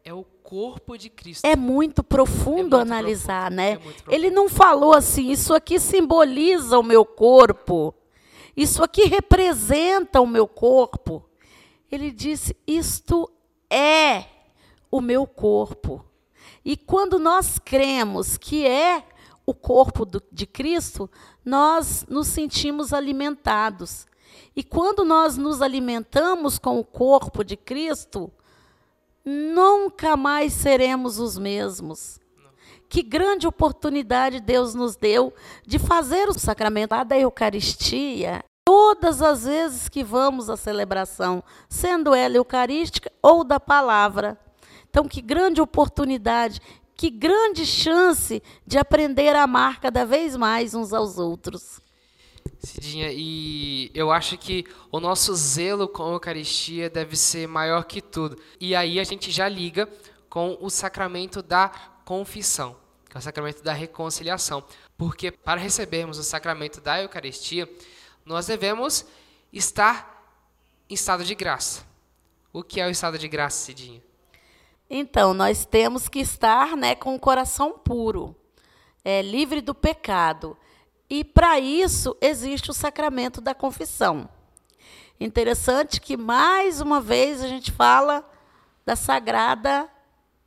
é 0.02 0.12
o 0.12 0.24
corpo 0.24 0.96
de 0.96 1.08
Cristo. 1.08 1.44
É 1.44 1.54
muito 1.54 2.02
profundo 2.02 2.50
é 2.50 2.62
muito 2.62 2.76
analisar, 2.76 3.42
profundo. 3.42 3.56
né? 3.56 3.70
É 3.72 3.76
profundo. 3.76 4.12
Ele 4.12 4.30
não 4.30 4.48
falou 4.48 4.94
assim, 4.94 5.30
isso 5.30 5.54
aqui 5.54 5.78
simboliza 5.78 6.78
o 6.78 6.82
meu 6.82 7.04
corpo. 7.04 7.94
Isso 8.56 8.82
aqui 8.82 9.04
representa 9.04 10.20
o 10.20 10.26
meu 10.26 10.48
corpo. 10.48 11.24
Ele 11.90 12.10
disse: 12.10 12.56
Isto 12.66 13.30
é 13.70 14.24
o 14.90 15.00
meu 15.00 15.26
corpo. 15.26 16.04
E 16.64 16.76
quando 16.76 17.18
nós 17.18 17.58
cremos 17.58 18.36
que 18.36 18.66
é 18.66 19.04
o 19.44 19.54
corpo 19.54 20.04
do, 20.04 20.22
de 20.30 20.46
Cristo, 20.46 21.10
nós 21.44 22.06
nos 22.08 22.28
sentimos 22.28 22.92
alimentados. 22.92 24.06
E 24.54 24.62
quando 24.62 25.04
nós 25.04 25.36
nos 25.36 25.62
alimentamos 25.62 26.58
com 26.58 26.78
o 26.78 26.84
corpo 26.84 27.42
de 27.42 27.56
Cristo, 27.56 28.30
nunca 29.24 30.16
mais 30.16 30.52
seremos 30.52 31.18
os 31.18 31.38
mesmos. 31.38 32.20
Que 32.88 33.02
grande 33.02 33.46
oportunidade 33.46 34.40
Deus 34.40 34.74
nos 34.74 34.96
deu 34.96 35.32
de 35.66 35.78
fazer 35.78 36.28
o 36.28 36.38
sacramento 36.38 36.90
da 37.04 37.18
Eucaristia 37.18 38.44
todas 38.64 39.22
as 39.22 39.44
vezes 39.44 39.88
que 39.88 40.04
vamos 40.04 40.48
à 40.48 40.56
celebração, 40.56 41.42
sendo 41.68 42.14
ela 42.14 42.36
eucarística 42.36 43.10
ou 43.22 43.44
da 43.44 43.58
palavra. 43.58 44.38
Então, 44.88 45.08
que 45.08 45.20
grande 45.20 45.60
oportunidade, 45.60 46.60
que 46.94 47.10
grande 47.10 47.64
chance 47.64 48.42
de 48.66 48.78
aprender 48.78 49.34
a 49.34 49.44
amar 49.44 49.80
cada 49.80 50.04
vez 50.04 50.36
mais 50.36 50.74
uns 50.74 50.92
aos 50.92 51.18
outros. 51.18 51.80
Cidinha, 52.58 53.10
e 53.12 53.90
eu 53.94 54.12
acho 54.12 54.38
que 54.38 54.64
o 54.90 55.00
nosso 55.00 55.34
zelo 55.34 55.88
com 55.88 56.04
a 56.04 56.12
Eucaristia 56.12 56.88
deve 56.88 57.16
ser 57.16 57.48
maior 57.48 57.84
que 57.84 58.00
tudo. 58.00 58.40
E 58.60 58.74
aí 58.74 59.00
a 59.00 59.04
gente 59.04 59.30
já 59.30 59.48
liga 59.48 59.88
com 60.28 60.56
o 60.60 60.70
sacramento 60.70 61.42
da 61.42 61.68
confissão, 62.04 62.76
que 63.08 63.16
é 63.16 63.18
o 63.18 63.22
sacramento 63.22 63.62
da 63.62 63.72
reconciliação. 63.72 64.62
Porque 64.96 65.30
para 65.30 65.60
recebermos 65.60 66.18
o 66.18 66.22
sacramento 66.22 66.80
da 66.80 67.02
Eucaristia, 67.02 67.68
nós 68.24 68.46
devemos 68.46 69.04
estar 69.52 70.40
em 70.88 70.94
estado 70.94 71.24
de 71.24 71.34
graça. 71.34 71.84
O 72.52 72.62
que 72.62 72.80
é 72.80 72.86
o 72.86 72.90
estado 72.90 73.18
de 73.18 73.26
graça, 73.26 73.64
Cidinha? 73.64 74.02
Então, 74.88 75.32
nós 75.32 75.64
temos 75.64 76.08
que 76.08 76.20
estar 76.20 76.76
né, 76.76 76.94
com 76.94 77.14
o 77.14 77.18
coração 77.18 77.72
puro, 77.78 78.36
é, 79.02 79.22
livre 79.22 79.60
do 79.60 79.74
pecado. 79.74 80.56
E 81.14 81.22
para 81.22 81.60
isso 81.60 82.16
existe 82.22 82.70
o 82.70 82.72
sacramento 82.72 83.38
da 83.42 83.54
confissão. 83.54 84.26
Interessante 85.20 86.00
que, 86.00 86.16
mais 86.16 86.80
uma 86.80 87.02
vez, 87.02 87.44
a 87.44 87.48
gente 87.48 87.70
fala 87.70 88.26
da 88.82 88.96
sagrada 88.96 89.90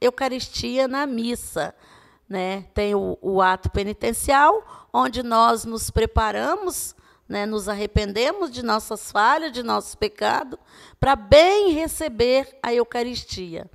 Eucaristia 0.01 0.88
na 0.88 1.05
missa. 1.05 1.75
Né? 2.27 2.63
Tem 2.74 2.95
o, 2.95 3.15
o 3.22 3.43
ato 3.43 3.69
penitencial, 3.69 4.88
onde 4.91 5.22
nós 5.22 5.65
nos 5.65 5.91
preparamos 5.91 6.95
né, 7.29 7.45
nos 7.45 7.69
arrependemos 7.69 8.50
de 8.50 8.63
nossas 8.63 9.12
falhas, 9.12 9.51
de 9.51 9.62
nossos 9.62 9.93
pecados, 9.93 10.57
para 11.00 11.15
bem 11.15 11.74
receber 11.74 12.57
a 12.63 12.74
Eucaristia. 12.74 13.69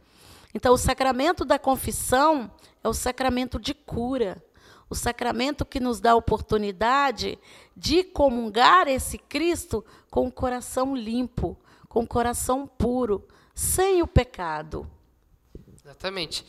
Então, 0.52 0.74
o 0.74 0.78
sacramento 0.78 1.44
da 1.44 1.56
confissão 1.56 2.50
é 2.82 2.88
o 2.88 2.94
sacramento 2.94 3.60
de 3.60 3.74
cura, 3.74 4.42
o 4.90 4.94
sacramento 4.94 5.64
que 5.64 5.78
nos 5.78 6.00
dá 6.00 6.10
a 6.10 6.16
oportunidade 6.16 7.38
de 7.76 8.02
comungar 8.02 8.88
esse 8.88 9.16
Cristo 9.16 9.84
com 10.10 10.26
o 10.26 10.32
coração 10.32 10.96
limpo, 10.96 11.56
com 11.88 12.02
o 12.02 12.06
coração 12.06 12.66
puro, 12.66 13.24
sem 13.54 14.02
o 14.02 14.06
pecado. 14.06 14.90
Exatamente. 15.72 16.44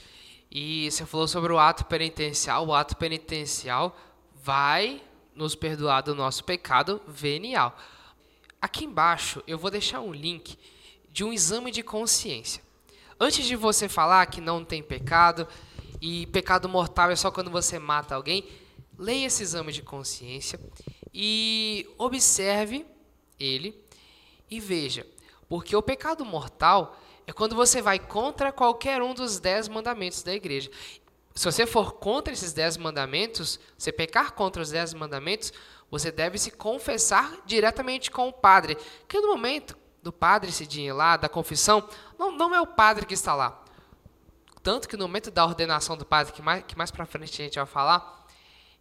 E 0.49 0.89
você 0.89 1.05
falou 1.05 1.27
sobre 1.27 1.53
o 1.53 1.59
ato 1.59 1.85
penitencial. 1.85 2.65
O 2.67 2.73
ato 2.73 2.97
penitencial 2.97 3.95
vai 4.43 5.01
nos 5.35 5.53
perdoar 5.53 6.01
do 6.01 6.15
nosso 6.15 6.43
pecado 6.43 6.99
venial. 7.07 7.77
Aqui 8.59 8.85
embaixo 8.85 9.43
eu 9.45 9.57
vou 9.57 9.69
deixar 9.69 10.01
um 10.01 10.11
link 10.11 10.57
de 11.11 11.23
um 11.23 11.31
exame 11.31 11.71
de 11.71 11.83
consciência. 11.83 12.63
Antes 13.19 13.45
de 13.45 13.55
você 13.55 13.87
falar 13.87 14.25
que 14.25 14.41
não 14.41 14.65
tem 14.65 14.81
pecado 14.81 15.47
e 16.01 16.25
pecado 16.27 16.67
mortal 16.67 17.11
é 17.11 17.15
só 17.15 17.31
quando 17.31 17.51
você 17.51 17.77
mata 17.79 18.15
alguém, 18.15 18.49
leia 18.97 19.27
esse 19.27 19.43
exame 19.43 19.71
de 19.71 19.81
consciência 19.81 20.59
e 21.13 21.87
observe 21.97 22.85
ele 23.39 23.79
e 24.49 24.59
veja, 24.59 25.05
porque 25.47 25.75
o 25.75 25.81
pecado 25.81 26.25
mortal 26.25 26.97
é 27.25 27.31
quando 27.31 27.55
você 27.55 27.81
vai 27.81 27.99
contra 27.99 28.51
qualquer 28.51 29.01
um 29.01 29.13
dos 29.13 29.39
dez 29.39 29.67
mandamentos 29.69 30.23
da 30.23 30.33
igreja 30.33 30.71
se 31.33 31.45
você 31.45 31.65
for 31.65 31.93
contra 31.93 32.33
esses 32.33 32.53
dez 32.53 32.77
mandamentos, 32.77 33.59
você 33.77 33.91
pecar 33.91 34.33
contra 34.33 34.61
os 34.61 34.69
dez 34.69 34.93
mandamentos, 34.93 35.53
você 35.89 36.11
deve 36.11 36.37
se 36.37 36.51
confessar 36.51 37.37
diretamente 37.45 38.11
com 38.11 38.27
o 38.27 38.33
padre. 38.33 38.77
Que 39.07 39.19
no 39.19 39.29
momento 39.29 39.77
do 40.03 40.11
padre 40.11 40.51
Cidinho 40.51 40.95
lá, 40.95 41.15
da 41.15 41.29
confissão, 41.29 41.87
não, 42.17 42.31
não 42.31 42.53
é 42.53 42.59
o 42.59 42.67
padre 42.67 43.05
que 43.05 43.13
está 43.13 43.33
lá. 43.33 43.60
Tanto 44.63 44.87
que 44.87 44.95
no 44.95 45.07
momento 45.07 45.31
da 45.31 45.45
ordenação 45.45 45.97
do 45.97 46.05
padre, 46.05 46.33
que 46.33 46.41
mais, 46.41 46.63
que 46.63 46.77
mais 46.77 46.91
para 46.91 47.05
frente 47.05 47.41
a 47.41 47.45
gente 47.45 47.55
vai 47.55 47.65
falar, 47.65 48.27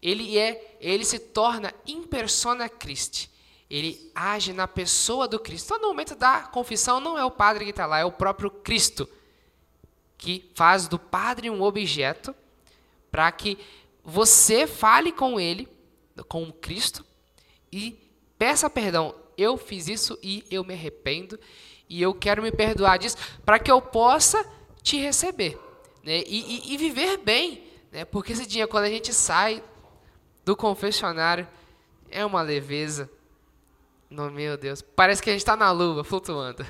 ele 0.02 0.38
é, 0.38 0.76
ele 0.80 1.04
se 1.04 1.18
torna 1.18 1.72
in 1.86 2.02
persona 2.02 2.68
Christi. 2.68 3.30
Ele 3.68 4.10
age 4.14 4.52
na 4.52 4.66
pessoa 4.66 5.28
do 5.28 5.38
Cristo. 5.38 5.66
Então, 5.66 5.80
no 5.80 5.88
momento 5.88 6.14
da 6.16 6.42
confissão, 6.42 7.00
não 7.00 7.16
é 7.16 7.24
o 7.24 7.30
padre 7.30 7.64
que 7.64 7.70
está 7.70 7.86
lá, 7.86 8.00
é 8.00 8.04
o 8.04 8.12
próprio 8.12 8.50
Cristo 8.50 9.08
que 10.18 10.50
faz 10.54 10.86
do 10.86 10.98
padre 10.98 11.48
um 11.48 11.62
objeto 11.62 12.34
para 13.10 13.30
que 13.32 13.56
você 14.04 14.66
fale 14.66 15.12
com 15.12 15.40
ele, 15.40 15.66
com 16.28 16.52
Cristo, 16.52 17.04
e 17.72 17.98
peça 18.38 18.68
perdão. 18.68 19.14
Eu 19.36 19.56
fiz 19.56 19.88
isso 19.88 20.18
e 20.22 20.44
eu 20.50 20.62
me 20.62 20.74
arrependo 20.74 21.40
e 21.88 22.02
eu 22.02 22.12
quero 22.12 22.42
me 22.42 22.52
perdoar 22.52 22.98
disso 22.98 23.16
para 23.46 23.58
que 23.58 23.70
eu 23.70 23.80
possa 23.80 24.44
te 24.82 24.98
receber 24.98 25.69
né? 26.04 26.22
e, 26.26 26.70
e, 26.70 26.74
e 26.74 26.76
viver 26.76 27.18
bem. 27.18 27.64
Né? 27.92 28.04
Porque 28.04 28.32
esse 28.32 28.46
dia, 28.46 28.66
quando 28.66 28.84
a 28.84 28.90
gente 28.90 29.12
sai 29.12 29.62
do 30.44 30.56
confessionário, 30.56 31.46
é 32.10 32.24
uma 32.24 32.42
leveza, 32.42 33.10
No, 34.10 34.30
meu 34.30 34.56
Deus, 34.56 34.82
parece 34.82 35.22
que 35.22 35.30
a 35.30 35.32
gente 35.32 35.42
está 35.42 35.56
na 35.56 35.70
lua, 35.70 36.02
flutuando. 36.02 36.66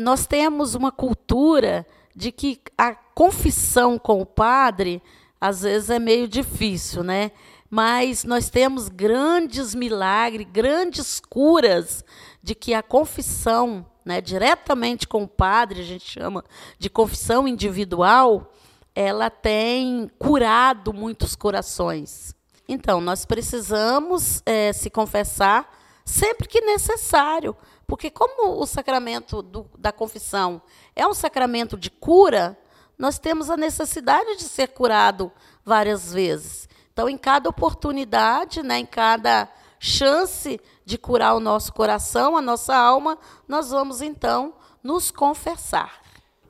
Nós 0.00 0.26
temos 0.26 0.74
uma 0.74 0.90
cultura 0.90 1.86
de 2.14 2.32
que 2.32 2.60
a 2.76 2.94
confissão 2.94 3.98
com 3.98 4.20
o 4.20 4.26
padre 4.26 5.00
às 5.40 5.62
vezes 5.62 5.90
é 5.90 5.98
meio 5.98 6.26
difícil, 6.26 7.02
né? 7.02 7.30
Mas 7.70 8.24
nós 8.24 8.48
temos 8.48 8.88
grandes 8.88 9.74
milagres, 9.74 10.46
grandes 10.50 11.20
curas 11.20 12.04
de 12.42 12.54
que 12.54 12.72
a 12.72 12.82
confissão, 12.82 13.84
né, 14.04 14.20
diretamente 14.20 15.08
com 15.08 15.22
o 15.22 15.28
padre, 15.28 15.80
a 15.80 15.84
gente 15.84 16.08
chama 16.08 16.44
de 16.78 16.90
confissão 16.90 17.48
individual, 17.48 18.52
ela 18.94 19.30
tem 19.30 20.10
curado 20.18 20.92
muitos 20.92 21.34
corações. 21.34 22.34
Então, 22.68 23.00
nós 23.00 23.24
precisamos 23.24 24.42
é, 24.46 24.72
se 24.72 24.88
confessar 24.88 25.68
sempre 26.04 26.46
que 26.46 26.60
necessário, 26.60 27.56
porque 27.86 28.10
como 28.10 28.60
o 28.60 28.66
sacramento 28.66 29.42
do, 29.42 29.66
da 29.78 29.90
confissão 29.90 30.60
é 30.94 31.06
um 31.06 31.14
sacramento 31.14 31.76
de 31.76 31.90
cura, 31.90 32.58
nós 32.98 33.18
temos 33.18 33.50
a 33.50 33.56
necessidade 33.56 34.36
de 34.36 34.44
ser 34.44 34.68
curado 34.68 35.32
várias 35.64 36.12
vezes. 36.12 36.68
Então, 36.92 37.08
em 37.08 37.18
cada 37.18 37.48
oportunidade, 37.48 38.62
né, 38.62 38.78
em 38.78 38.86
cada 38.86 39.48
chance 39.84 40.58
de 40.82 40.96
curar 40.96 41.34
o 41.34 41.40
nosso 41.40 41.70
coração, 41.72 42.38
a 42.38 42.40
nossa 42.40 42.74
alma, 42.74 43.18
nós 43.46 43.70
vamos 43.70 44.00
então 44.00 44.54
nos 44.82 45.10
confessar. 45.10 46.02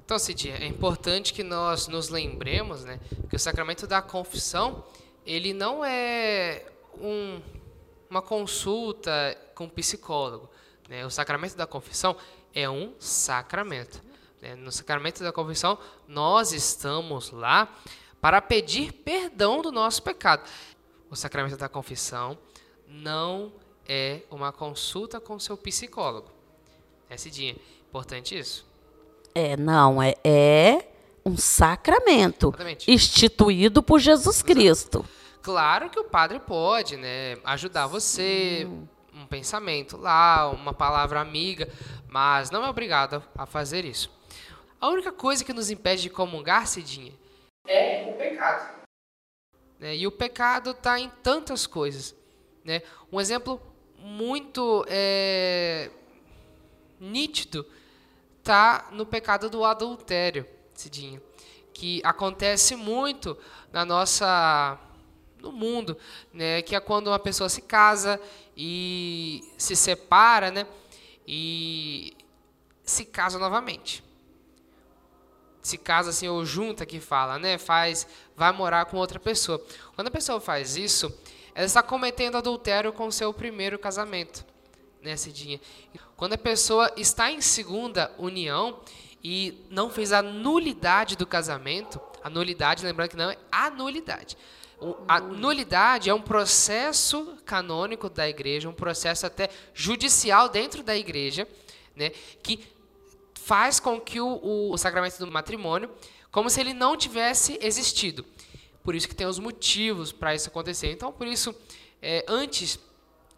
Então, 0.05 0.19
Cidinha, 0.21 0.57
é 0.57 0.67
importante 0.67 1.33
que 1.33 1.43
nós 1.43 1.89
nos 1.89 2.11
lembremos 2.11 2.85
né, 2.85 3.01
que 3.29 3.35
o 3.35 3.39
sacramento 3.39 3.89
da 3.89 4.01
confissão 4.01 4.85
ele 5.27 5.53
não 5.53 5.85
é 5.85 6.65
um, 7.01 7.41
uma 8.09 8.23
consulta 8.23 9.37
com 9.55 9.65
um 9.65 9.69
psicólogo. 9.69 10.49
Né? 10.89 11.05
O 11.05 11.11
sacramento 11.11 11.57
da 11.57 11.67
confissão 11.67 12.17
é 12.55 12.71
um 12.71 12.95
sacramento. 13.01 14.01
Né? 14.41 14.55
No 14.55 14.71
sacramento 14.71 15.25
da 15.25 15.33
confissão, 15.33 15.77
nós 16.07 16.53
estamos 16.53 17.31
lá 17.31 17.75
para 18.21 18.41
pedir 18.41 18.93
perdão 18.93 19.61
do 19.61 19.73
nosso 19.73 20.03
pecado. 20.03 20.49
O 21.11 21.17
sacramento 21.17 21.57
da 21.57 21.69
confissão 21.69 22.39
não 22.95 23.53
é 23.87 24.23
uma 24.31 24.53
consulta 24.53 25.21
com 25.21 25.39
seu 25.39 25.57
psicólogo. 25.57 26.31
É, 27.11 27.17
Cidinha, 27.17 27.57
importante 27.89 28.39
isso. 28.39 28.65
É, 29.35 29.57
não, 29.57 30.01
é, 30.01 30.15
é 30.23 30.89
um 31.27 31.37
sacramento 31.37 32.49
Exatamente. 32.49 32.91
instituído 32.91 33.83
por 33.83 33.99
Jesus 33.99 34.43
Cristo. 34.43 35.05
Claro 35.43 35.91
que 35.91 35.99
o 35.99 36.05
padre 36.05 36.39
pode, 36.39 36.97
né, 36.97 37.37
ajudar 37.45 37.87
você, 37.87 38.61
Sim. 38.63 38.89
um 39.13 39.27
pensamento 39.27 39.97
lá, 39.97 40.49
uma 40.51 40.73
palavra 40.73 41.21
amiga, 41.21 41.69
mas 42.09 42.51
não 42.51 42.65
é 42.65 42.69
obrigado 42.69 43.23
a 43.37 43.45
fazer 43.45 43.85
isso. 43.85 44.11
A 44.81 44.89
única 44.89 45.13
coisa 45.13 45.45
que 45.45 45.53
nos 45.53 45.71
impede 45.71 46.03
de 46.03 46.11
comungar, 46.11 46.67
Cidinha, 46.67 47.13
é 47.67 48.09
o 48.11 48.17
pecado. 48.17 48.85
Né? 49.81 49.97
E 49.97 50.07
o 50.07 50.13
pecado 50.13 50.71
está 50.71 50.99
em 51.01 51.11
tantas 51.23 51.67
coisas. 51.67 52.15
Né? 52.65 52.83
Um 53.13 53.21
exemplo 53.21 53.61
muito 53.99 54.85
é, 54.89 55.91
nítido 56.99 57.67
está 58.41 58.89
no 58.93 59.07
pecado 59.07 59.49
do 59.49 59.65
adultério, 59.65 60.47
Cidinha, 60.75 61.23
que 61.73 62.01
acontece 62.05 62.77
muito 62.77 63.37
na 63.73 63.85
nossa 63.85 64.79
no 65.39 65.53
mundo, 65.53 65.97
né, 66.33 66.63
que 66.63 66.75
é 66.75 66.81
quando 66.81 67.09
uma 67.09 67.19
pessoa 67.19 67.51
se 67.51 67.61
casa 67.61 68.19
e 68.57 69.45
se 69.59 69.77
separa, 69.77 70.51
né, 70.51 70.67
e 71.27 72.17
se 72.83 73.05
casa 73.05 73.39
novamente. 73.39 74.03
Se 75.63 75.79
casa 75.79 76.11
assim 76.11 76.29
ou 76.29 76.45
junta 76.45 76.85
que 76.87 77.01
fala, 77.01 77.39
né, 77.39 77.59
faz, 77.59 78.07
vai 78.37 78.53
morar 78.53 78.87
com 78.87 78.97
outra 78.97 79.19
pessoa. 79.19 79.63
Quando 79.95 80.09
a 80.09 80.11
pessoa 80.11 80.41
faz 80.41 80.77
isso, 80.77 81.15
ela 81.55 81.67
está 81.67 81.83
cometendo 81.83 82.37
adultério 82.37 82.93
com 82.93 83.07
o 83.07 83.13
seu 83.13 83.33
primeiro 83.33 83.79
casamento, 83.79 84.45
né, 85.01 85.17
Cidinha? 85.17 85.61
Quando 86.17 86.33
a 86.33 86.39
pessoa 86.39 86.93
está 86.97 87.31
em 87.31 87.41
segunda 87.41 88.13
união 88.19 88.81
e 89.23 89.65
não 89.71 89.89
fez 89.89 90.13
a 90.13 90.21
nulidade 90.21 91.17
do 91.17 91.27
casamento, 91.27 92.01
a 92.23 92.29
nulidade, 92.29 92.85
lembrando 92.85 93.11
que 93.11 93.17
não 93.17 93.31
é 93.31 93.39
a 93.53 93.71
nulidade. 93.71 94.37
A 95.07 95.21
nulidade 95.21 96.11
é 96.11 96.15
um 96.15 96.21
processo 96.21 97.39
canônico 97.45 98.11
da 98.11 98.29
igreja, 98.29 98.69
um 98.69 98.75
processo 98.75 99.25
até 99.25 99.49
judicial 99.73 100.49
dentro 100.49 100.83
da 100.83 100.97
igreja, 100.97 101.47
né, 101.95 102.11
que 102.43 102.67
faz 103.35 103.79
com 103.79 104.01
que 104.01 104.21
o, 104.21 104.73
o 104.73 104.77
sacramento 104.77 105.19
do 105.19 105.31
matrimônio, 105.31 105.91
como 106.31 106.51
se 106.51 106.61
ele 106.61 106.75
não 106.75 106.97
tivesse 106.97 107.59
existido. 107.63 108.27
Por 108.85 108.95
isso 108.95 109.09
que 109.09 109.15
tem 109.15 109.27
os 109.27 109.39
motivos 109.39 110.13
para 110.13 110.35
isso 110.35 110.49
acontecer. 110.49 110.93
Então, 110.93 111.11
por 111.11 111.27
isso, 111.27 111.53
é, 112.03 112.25
antes 112.29 112.79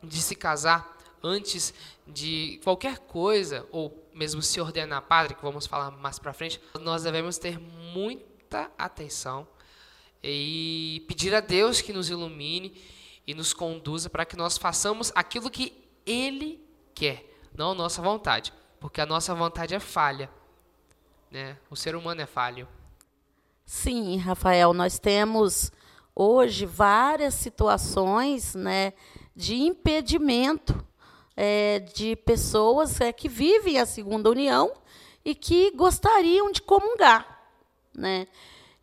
de 0.02 0.20
se 0.20 0.34
casar, 0.34 0.98
antes 1.22 1.72
de 2.06 2.60
qualquer 2.64 2.98
coisa, 2.98 3.64
ou 3.70 4.06
mesmo 4.12 4.42
se 4.42 4.60
ordenar 4.60 5.02
padre, 5.02 5.36
que 5.36 5.42
vamos 5.42 5.66
falar 5.66 5.92
mais 5.92 6.18
para 6.18 6.32
frente, 6.32 6.60
nós 6.80 7.04
devemos 7.04 7.38
ter 7.38 7.60
muita 7.60 8.70
atenção 8.76 9.46
e 10.22 11.04
pedir 11.06 11.32
a 11.32 11.40
Deus 11.40 11.80
que 11.80 11.92
nos 11.92 12.10
ilumine 12.10 12.74
e 13.24 13.32
nos 13.32 13.52
conduza 13.52 14.10
para 14.10 14.24
que 14.24 14.36
nós 14.36 14.58
façamos 14.58 15.12
aquilo 15.14 15.48
que 15.48 15.72
Ele 16.04 16.60
quer, 16.92 17.24
não 17.54 17.70
a 17.70 17.74
nossa 17.74 18.02
vontade, 18.02 18.52
porque 18.80 19.00
a 19.00 19.06
nossa 19.06 19.32
vontade 19.34 19.74
é 19.74 19.80
falha. 19.80 20.28
Né? 21.30 21.56
O 21.70 21.76
ser 21.76 21.94
humano 21.94 22.20
é 22.20 22.26
falho. 22.26 22.66
Sim, 23.66 24.16
Rafael, 24.18 24.72
nós 24.72 25.00
temos 25.00 25.72
hoje 26.14 26.64
várias 26.64 27.34
situações 27.34 28.54
né, 28.54 28.92
de 29.34 29.56
impedimento 29.56 30.86
é, 31.36 31.80
de 31.80 32.14
pessoas 32.14 33.00
é, 33.00 33.12
que 33.12 33.28
vivem 33.28 33.80
a 33.80 33.84
segunda 33.84 34.30
união 34.30 34.72
e 35.24 35.34
que 35.34 35.72
gostariam 35.72 36.52
de 36.52 36.62
comungar. 36.62 37.42
Né? 37.92 38.28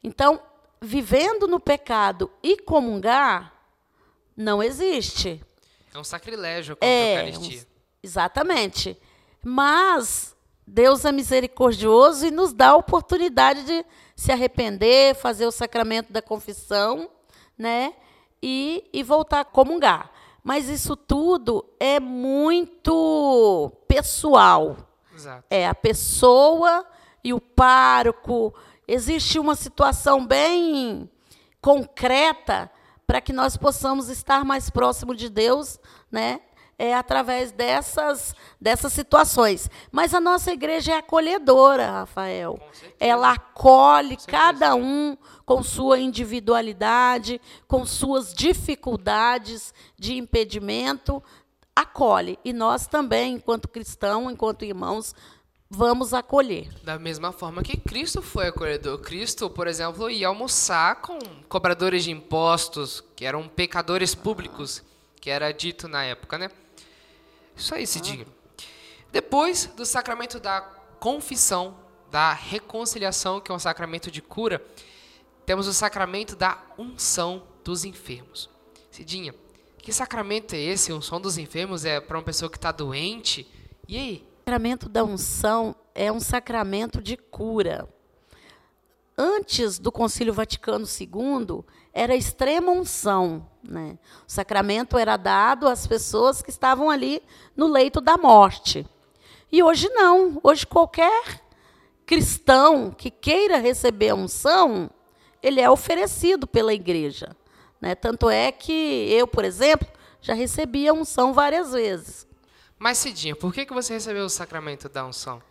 Então, 0.04 0.42
vivendo 0.82 1.48
no 1.48 1.62
pecado 1.62 2.30
e 2.44 2.58
comungar 2.58 3.54
não 4.36 4.62
existe. 4.62 5.42
É 5.94 5.98
um 5.98 6.04
sacrilégio 6.04 6.76
contra 6.76 6.90
é, 6.90 7.18
a 7.18 7.28
Eucaristia. 7.28 7.62
Um, 7.62 7.66
exatamente. 8.04 8.98
Mas 9.42 10.36
Deus 10.68 11.06
é 11.06 11.12
misericordioso 11.14 12.26
e 12.26 12.32
nos 12.32 12.52
dá 12.52 12.72
a 12.72 12.76
oportunidade 12.76 13.64
de 13.64 13.86
se 14.16 14.32
arrepender, 14.32 15.16
fazer 15.16 15.46
o 15.46 15.52
sacramento 15.52 16.12
da 16.12 16.22
confissão, 16.22 17.10
né? 17.58 17.94
E, 18.42 18.90
e 18.92 19.04
voltar 19.04 19.42
a 19.42 19.46
comungar. 19.46 20.12
Mas 20.44 20.68
isso 20.68 20.96
tudo 20.96 21.66
é 21.80 22.00
muito 22.00 23.72
pessoal. 23.88 24.78
Exato. 25.16 25.46
É 25.50 25.68
a 25.68 25.74
pessoa 25.74 26.86
e 27.24 27.34
o 27.34 27.40
pároco. 27.40 28.54
Existe 28.88 29.40
uma 29.40 29.56
situação 29.56 30.26
bem 30.26 31.10
concreta 31.62 32.70
para 33.08 33.22
que 33.22 33.32
nós 33.32 33.56
possamos 33.56 34.10
estar 34.10 34.44
mais 34.44 34.70
próximo 34.70 35.16
de 35.16 35.30
Deus, 35.30 35.80
né? 36.12 36.42
É 36.78 36.94
através 36.94 37.52
dessas, 37.52 38.36
dessas 38.60 38.94
situações. 38.94 39.70
Mas 39.92 40.14
a 40.14 40.20
nossa 40.20 40.52
igreja 40.52 40.94
é 40.94 40.98
acolhedora, 40.98 41.92
Rafael. 41.92 42.60
Ela 43.00 43.34
acolhe 43.34 44.18
cada 44.28 44.76
um 44.76 45.18
com 45.46 45.62
sua 45.62 46.00
individualidade, 46.00 47.40
com 47.68 47.86
suas 47.86 48.34
dificuldades 48.34 49.74
de 49.98 50.16
impedimento, 50.18 51.22
acolhe. 51.76 52.40
E 52.44 52.54
nós 52.54 52.88
também, 52.88 53.36
enquanto 53.36 53.68
cristãos, 53.68 54.32
enquanto 54.32 54.66
irmãos, 54.66 55.14
vamos 55.70 56.14
acolher. 56.14 56.70
Da 56.84 57.00
mesma 57.00 57.32
forma 57.32 57.64
que 57.64 57.78
Cristo 57.78 58.22
foi 58.22 58.48
acolhedor. 58.48 59.00
Cristo, 59.00 59.50
por 59.50 59.68
exemplo, 59.68 60.10
ia 60.10 60.28
almoçar 60.28 61.02
com 61.02 61.18
cobradores 61.50 62.04
de 62.04 62.12
impostos, 62.12 63.04
que 63.16 63.26
eram 63.26 63.48
pecadores 63.48 64.14
públicos, 64.14 64.84
que 65.20 65.30
era 65.30 65.52
dito 65.52 65.88
na 65.88 66.04
época, 66.04 66.38
né? 66.38 66.50
Isso 67.56 67.76
aí, 67.76 67.86
Cidinho. 67.86 68.28
Depois 69.12 69.68
do 69.68 69.86
sacramento 69.86 70.40
da 70.40 70.62
confissão, 71.00 71.78
da 72.10 72.34
reconciliação, 72.34 73.40
que 73.40 73.52
é 73.52 73.56
um 73.56 73.60
sacramento 73.60 74.10
de 74.10 74.22
cura, 74.22 74.64
temos 75.46 75.68
o 75.68 75.74
sacramento 75.74 76.36
da 76.36 76.62
unção 76.78 77.44
dos 77.64 77.84
enfermos. 77.86 78.50
Cidinha, 78.90 79.34
que 79.78 79.92
sacramento 79.92 80.54
é 80.54 80.60
esse? 80.60 80.94
Unção 80.94 81.20
dos 81.20 81.38
enfermos 81.38 81.84
é 81.84 82.00
para 82.00 82.18
uma 82.18 82.24
pessoa 82.24 82.50
que 82.50 82.58
está 82.58 82.72
doente? 82.72 83.46
E 83.88 83.98
aí? 83.98 84.28
O 84.36 84.40
sacramento 84.40 84.88
da 84.88 85.04
unção 85.04 85.76
é 85.94 86.12
um 86.12 86.20
sacramento 86.20 87.02
de 87.02 87.18
cura. 87.18 87.90
antes 89.18 89.78
do 89.78 89.92
Concílio 89.92 90.34
Vaticano 90.34 90.86
II, 90.86 91.64
era 91.94 92.16
extrema 92.16 92.72
unção. 92.72 93.48
Né? 93.64 93.98
O 94.28 94.32
sacramento 94.32 94.98
era 94.98 95.16
dado 95.16 95.68
às 95.68 95.86
pessoas 95.86 96.42
que 96.42 96.50
estavam 96.50 96.90
ali 96.90 97.22
no 97.56 97.68
leito 97.68 98.02
da 98.02 98.18
morte. 98.18 98.86
E 99.52 99.62
hoje 99.62 99.88
não. 99.90 100.40
Hoje 100.44 100.66
qualquer 100.66 101.42
cristão 102.06 102.92
que 102.92 103.12
queira 103.12 103.58
receber 103.58 104.10
a 104.10 104.16
unção, 104.16 104.90
ele 105.42 105.62
é 105.62 105.70
oferecido 105.70 106.48
pela 106.48 106.74
igreja. 106.74 107.36
Né? 107.80 107.96
Tanto 107.96 108.30
é 108.30 108.52
que 108.52 109.08
eu, 109.12 109.28
por 109.28 109.46
exemplo, 109.46 109.88
já 110.22 110.34
recebi 110.34 110.88
a 110.88 110.94
unção 110.94 111.34
várias 111.34 111.74
vezes. 111.74 112.28
Mas, 112.80 112.98
Cidinha, 112.98 113.36
por 113.36 113.54
que, 113.54 113.66
que 113.66 113.74
você 113.74 113.94
recebeu 113.94 114.26
o 114.26 114.30
sacramento 114.30 114.90
da 114.90 115.06
unção? 115.06 115.42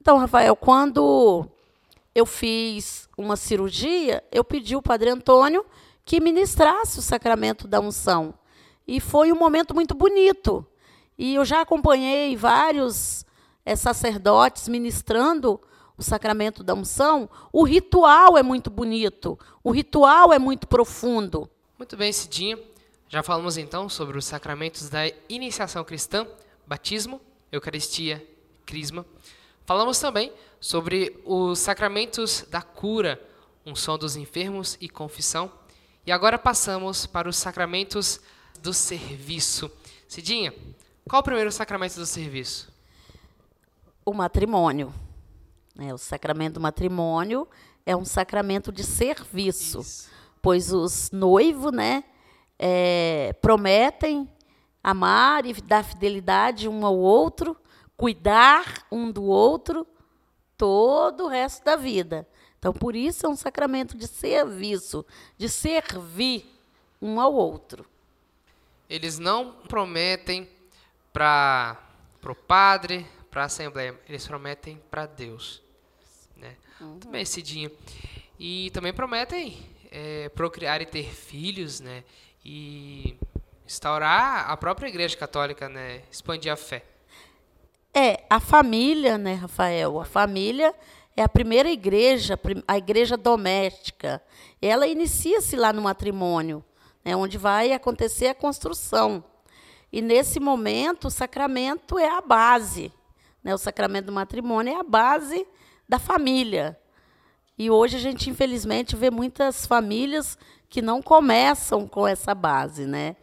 Então, 0.00 0.16
Rafael, 0.16 0.56
quando 0.56 1.48
eu 2.18 2.26
fiz 2.26 3.08
uma 3.16 3.36
cirurgia, 3.36 4.24
eu 4.32 4.42
pedi 4.42 4.74
ao 4.74 4.82
Padre 4.82 5.08
Antônio 5.08 5.64
que 6.04 6.20
ministrasse 6.20 6.98
o 6.98 7.02
sacramento 7.02 7.68
da 7.68 7.78
unção. 7.78 8.34
E 8.86 8.98
foi 8.98 9.30
um 9.30 9.38
momento 9.38 9.72
muito 9.72 9.94
bonito. 9.94 10.66
E 11.16 11.36
eu 11.36 11.44
já 11.44 11.60
acompanhei 11.60 12.34
vários 12.36 13.24
é, 13.64 13.76
sacerdotes 13.76 14.66
ministrando 14.66 15.60
o 15.96 16.02
sacramento 16.02 16.64
da 16.64 16.74
unção. 16.74 17.30
O 17.52 17.62
ritual 17.62 18.36
é 18.36 18.42
muito 18.42 18.68
bonito, 18.68 19.38
o 19.62 19.70
ritual 19.70 20.32
é 20.32 20.38
muito 20.40 20.66
profundo. 20.66 21.48
Muito 21.78 21.96
bem, 21.96 22.12
Cidinha. 22.12 22.58
Já 23.08 23.22
falamos 23.22 23.56
então 23.56 23.88
sobre 23.88 24.18
os 24.18 24.24
sacramentos 24.24 24.88
da 24.88 25.02
iniciação 25.28 25.84
cristã, 25.84 26.26
batismo, 26.66 27.20
eucaristia, 27.52 28.26
crisma. 28.66 29.06
Falamos 29.64 30.00
também 30.00 30.32
sobre 30.60 31.20
os 31.24 31.58
sacramentos 31.58 32.44
da 32.50 32.62
cura, 32.62 33.20
unção 33.64 33.98
dos 33.98 34.16
enfermos 34.16 34.76
e 34.80 34.88
confissão. 34.88 35.50
E 36.06 36.12
agora 36.12 36.38
passamos 36.38 37.06
para 37.06 37.28
os 37.28 37.36
sacramentos 37.36 38.20
do 38.62 38.72
serviço. 38.72 39.70
Cidinha, 40.08 40.54
qual 41.08 41.20
o 41.20 41.24
primeiro 41.24 41.52
sacramento 41.52 41.96
do 41.96 42.06
serviço? 42.06 42.72
O 44.04 44.12
matrimônio. 44.12 44.92
É, 45.78 45.94
o 45.94 45.98
sacramento 45.98 46.54
do 46.54 46.60
matrimônio 46.60 47.46
é 47.86 47.94
um 47.94 48.04
sacramento 48.04 48.72
de 48.72 48.82
serviço, 48.82 49.80
Isso. 49.80 50.10
pois 50.42 50.72
os 50.72 51.10
noivos 51.12 51.72
né, 51.72 52.02
é, 52.58 53.32
prometem 53.40 54.28
amar 54.82 55.46
e 55.46 55.52
dar 55.54 55.84
fidelidade 55.84 56.68
um 56.68 56.84
ao 56.84 56.96
outro 56.96 57.56
cuidar 57.98 58.86
um 58.92 59.10
do 59.10 59.24
outro 59.24 59.84
todo 60.58 61.24
o 61.24 61.28
resto 61.28 61.64
da 61.64 61.76
vida. 61.76 62.28
Então, 62.58 62.72
por 62.72 62.96
isso 62.96 63.24
é 63.24 63.28
um 63.28 63.36
sacramento 63.36 63.96
de 63.96 64.06
serviço, 64.08 65.06
de 65.38 65.48
servir 65.48 66.44
um 67.00 67.20
ao 67.20 67.32
outro. 67.32 67.86
Eles 68.90 69.18
não 69.18 69.52
prometem 69.52 70.48
para 71.12 71.78
o 72.24 72.34
padre, 72.34 73.06
para 73.30 73.42
a 73.42 73.46
assembleia, 73.46 73.98
eles 74.08 74.26
prometem 74.26 74.82
para 74.90 75.06
Deus. 75.06 75.62
Né? 76.36 76.56
Uhum. 76.80 76.98
Também, 76.98 77.24
Cidinha. 77.24 77.70
E 78.38 78.70
também 78.70 78.92
prometem 78.92 79.58
é, 79.90 80.28
procriar 80.30 80.82
e 80.82 80.86
ter 80.86 81.12
filhos, 81.12 81.80
né? 81.80 82.04
E 82.44 83.16
instaurar 83.66 84.50
a 84.50 84.56
própria 84.56 84.88
Igreja 84.88 85.16
Católica, 85.16 85.68
né? 85.68 86.02
Expandir 86.10 86.52
a 86.52 86.56
fé. 86.56 86.84
É, 87.94 88.24
a 88.28 88.38
família, 88.38 89.18
né, 89.18 89.34
Rafael? 89.34 90.00
A 90.00 90.04
família 90.04 90.74
é 91.16 91.22
a 91.22 91.28
primeira 91.28 91.70
igreja, 91.70 92.38
a 92.66 92.78
igreja 92.78 93.16
doméstica. 93.16 94.22
Ela 94.62 94.86
inicia-se 94.86 95.56
lá 95.56 95.72
no 95.72 95.82
matrimônio, 95.82 96.64
né, 97.04 97.16
onde 97.16 97.36
vai 97.36 97.72
acontecer 97.72 98.28
a 98.28 98.34
construção. 98.34 99.24
E 99.92 100.02
nesse 100.02 100.38
momento, 100.38 101.08
o 101.08 101.10
sacramento 101.10 101.98
é 101.98 102.08
a 102.08 102.20
base. 102.20 102.92
Né? 103.42 103.54
O 103.54 103.58
sacramento 103.58 104.06
do 104.06 104.12
matrimônio 104.12 104.74
é 104.74 104.76
a 104.78 104.84
base 104.84 105.46
da 105.88 105.98
família. 105.98 106.78
E 107.58 107.70
hoje 107.70 107.96
a 107.96 108.00
gente, 108.00 108.30
infelizmente, 108.30 108.94
vê 108.94 109.10
muitas 109.10 109.66
famílias 109.66 110.38
que 110.68 110.82
não 110.82 111.02
começam 111.02 111.88
com 111.88 112.06
essa 112.06 112.34
base. 112.34 112.86
Né? 112.86 113.16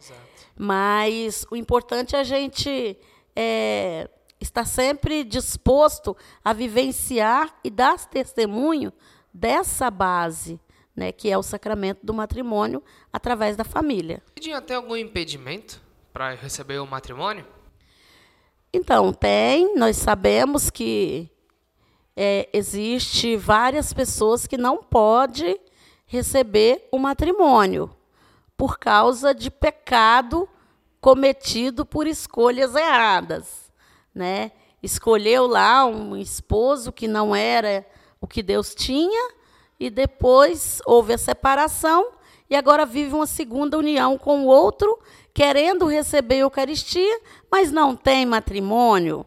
Mas 0.54 1.46
o 1.50 1.56
importante 1.56 2.16
é 2.16 2.20
a 2.20 2.24
gente 2.24 2.98
é, 3.34 4.10
está 4.40 4.64
sempre 4.64 5.24
disposto 5.24 6.16
a 6.44 6.52
vivenciar 6.52 7.54
e 7.64 7.70
dar 7.70 7.98
testemunho 8.06 8.92
dessa 9.32 9.90
base, 9.90 10.60
né, 10.94 11.12
que 11.12 11.30
é 11.30 11.36
o 11.36 11.42
sacramento 11.42 12.04
do 12.04 12.14
matrimônio 12.14 12.82
através 13.12 13.56
da 13.56 13.64
família. 13.64 14.22
Tinha 14.38 14.58
até 14.58 14.74
algum 14.74 14.96
impedimento 14.96 15.80
para 16.12 16.34
receber 16.34 16.78
o 16.78 16.86
matrimônio? 16.86 17.46
Então, 18.72 19.12
tem. 19.12 19.74
Nós 19.76 19.96
sabemos 19.96 20.70
que 20.70 21.30
é, 22.14 22.48
existe 22.52 23.36
várias 23.36 23.92
pessoas 23.92 24.46
que 24.46 24.56
não 24.56 24.78
podem 24.78 25.58
receber 26.06 26.88
o 26.90 26.98
matrimônio 26.98 27.90
por 28.56 28.78
causa 28.78 29.34
de 29.34 29.50
pecado 29.50 30.48
cometido 31.00 31.84
por 31.84 32.06
escolhas 32.06 32.74
erradas 32.74 33.65
né? 34.16 34.50
Escolheu 34.82 35.46
lá 35.46 35.84
um 35.84 36.16
esposo 36.16 36.90
que 36.90 37.06
não 37.06 37.36
era 37.36 37.86
o 38.18 38.26
que 38.26 38.42
Deus 38.42 38.74
tinha 38.74 39.34
e 39.78 39.90
depois 39.90 40.80
houve 40.86 41.12
a 41.12 41.18
separação 41.18 42.12
e 42.48 42.56
agora 42.56 42.86
vive 42.86 43.14
uma 43.14 43.26
segunda 43.26 43.76
união 43.76 44.16
com 44.16 44.44
o 44.44 44.46
outro, 44.46 44.98
querendo 45.34 45.86
receber 45.86 46.36
a 46.36 46.38
Eucaristia, 46.38 47.20
mas 47.52 47.70
não 47.70 47.94
tem 47.94 48.24
matrimônio. 48.24 49.26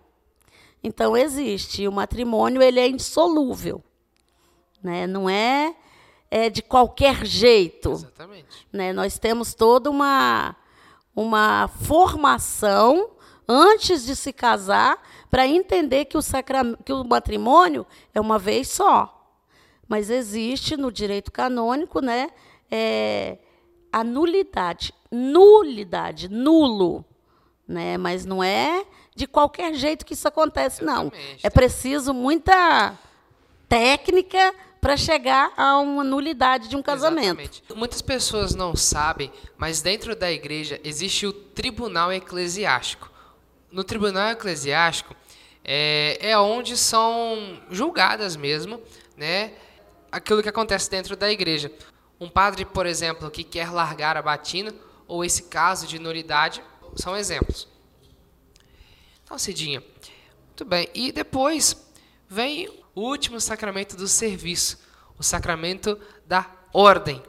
Então 0.84 1.16
existe, 1.16 1.88
o 1.88 1.92
matrimônio 1.92 2.62
ele 2.62 2.80
é 2.80 2.88
insolúvel, 2.88 3.84
né? 4.82 5.06
Não 5.06 5.30
é, 5.30 5.76
é 6.32 6.50
de 6.50 6.64
qualquer 6.64 7.26
jeito. 7.26 7.92
Exatamente. 7.92 8.68
Né? 8.74 8.92
Nós 8.92 9.20
temos 9.20 9.54
toda 9.54 9.90
uma 9.90 10.56
uma 11.16 11.68
formação 11.68 13.10
antes 13.50 14.06
de 14.06 14.16
se 14.16 14.32
casar 14.32 15.02
para 15.28 15.48
entender 15.48 16.06
que 16.06 16.16
o, 16.16 16.22
que 16.86 16.94
o 16.94 17.04
matrimônio 17.04 17.86
é 18.14 18.22
uma 18.22 18.38
vez 18.38 18.68
só. 18.68 19.16
Mas 19.88 20.12
existe 20.12 20.78
no 20.78 20.92
direito 20.92 21.32
canônico 21.32 22.00
né, 22.00 22.30
é, 22.70 23.40
a 23.92 24.04
nulidade. 24.04 24.94
Nulidade, 25.12 26.30
nulo. 26.30 27.04
Né? 27.68 27.98
Mas 27.98 28.24
não 28.24 28.44
é 28.44 28.86
de 29.16 29.26
qualquer 29.26 29.74
jeito 29.74 30.06
que 30.06 30.14
isso 30.14 30.28
acontece, 30.28 30.84
não. 30.84 31.12
É 31.42 31.50
preciso 31.50 32.14
muita 32.14 32.96
técnica 33.68 34.54
para 34.80 34.96
chegar 34.96 35.52
a 35.58 35.78
uma 35.80 36.04
nulidade 36.04 36.70
de 36.70 36.76
um 36.76 36.82
casamento. 36.82 37.42
Exatamente. 37.42 37.64
Muitas 37.76 38.02
pessoas 38.02 38.56
não 38.56 38.76
sabem, 38.76 39.32
mas 39.58 39.82
dentro 39.82 40.16
da 40.16 40.32
igreja 40.32 40.80
existe 40.84 41.26
o 41.28 41.34
tribunal 41.34 42.14
eclesiástico 42.14 43.09
no 43.72 43.84
tribunal 43.84 44.32
eclesiástico 44.32 45.16
é, 45.64 46.18
é 46.22 46.38
onde 46.38 46.76
são 46.78 47.62
julgadas 47.70 48.36
mesmo, 48.36 48.82
né, 49.16 49.54
aquilo 50.12 50.42
que 50.42 50.50
acontece 50.50 50.90
dentro 50.90 51.16
da 51.16 51.32
igreja. 51.32 51.72
Um 52.20 52.30
padre, 52.30 52.66
por 52.66 52.86
exemplo, 52.86 53.30
que 53.30 53.44
quer 53.44 53.72
largar 53.72 54.18
a 54.18 54.22
batina 54.22 54.74
ou 55.08 55.24
esse 55.24 55.44
caso 55.44 55.88
de 55.88 56.00
nulidade 56.00 56.64
são 56.96 57.16
exemplos. 57.16 57.68
Então, 59.24 59.38
Cidinha, 59.38 59.84
muito 60.48 60.66
bem. 60.66 60.90
E 60.94 61.12
depois 61.12 61.76
vem 62.28 62.68
o 62.96 63.02
último 63.02 63.40
sacramento 63.40 63.96
do 63.96 64.08
serviço, 64.08 64.80
o 65.18 65.24
sacramento 65.24 66.00
da 66.26 66.50
ordem. 66.74 67.22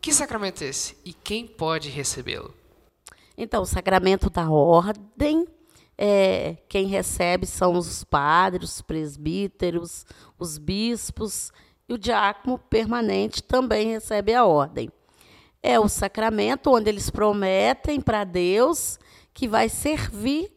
Que 0.00 0.12
sacramento 0.12 0.64
é 0.64 0.68
esse? 0.68 0.96
E 1.04 1.12
quem 1.12 1.46
pode 1.46 1.88
recebê-lo? 1.88 2.54
Então, 3.36 3.62
o 3.62 3.66
sacramento 3.66 4.30
da 4.30 4.48
ordem 4.50 5.46
é, 5.96 6.56
quem 6.68 6.86
recebe 6.86 7.46
são 7.46 7.74
os 7.74 8.04
padres, 8.04 8.74
os 8.76 8.82
presbíteros, 8.82 10.04
os 10.38 10.58
bispos, 10.58 11.52
e 11.88 11.94
o 11.94 11.98
diácono 11.98 12.58
permanente 12.58 13.42
também 13.42 13.88
recebe 13.88 14.34
a 14.34 14.44
ordem. 14.44 14.90
É 15.62 15.78
o 15.78 15.88
sacramento 15.88 16.70
onde 16.70 16.88
eles 16.88 17.10
prometem 17.10 18.00
para 18.00 18.24
Deus 18.24 18.98
que 19.32 19.48
vai 19.48 19.68
servir 19.68 20.52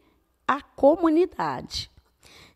a 0.46 0.62
comunidade. 0.62 1.90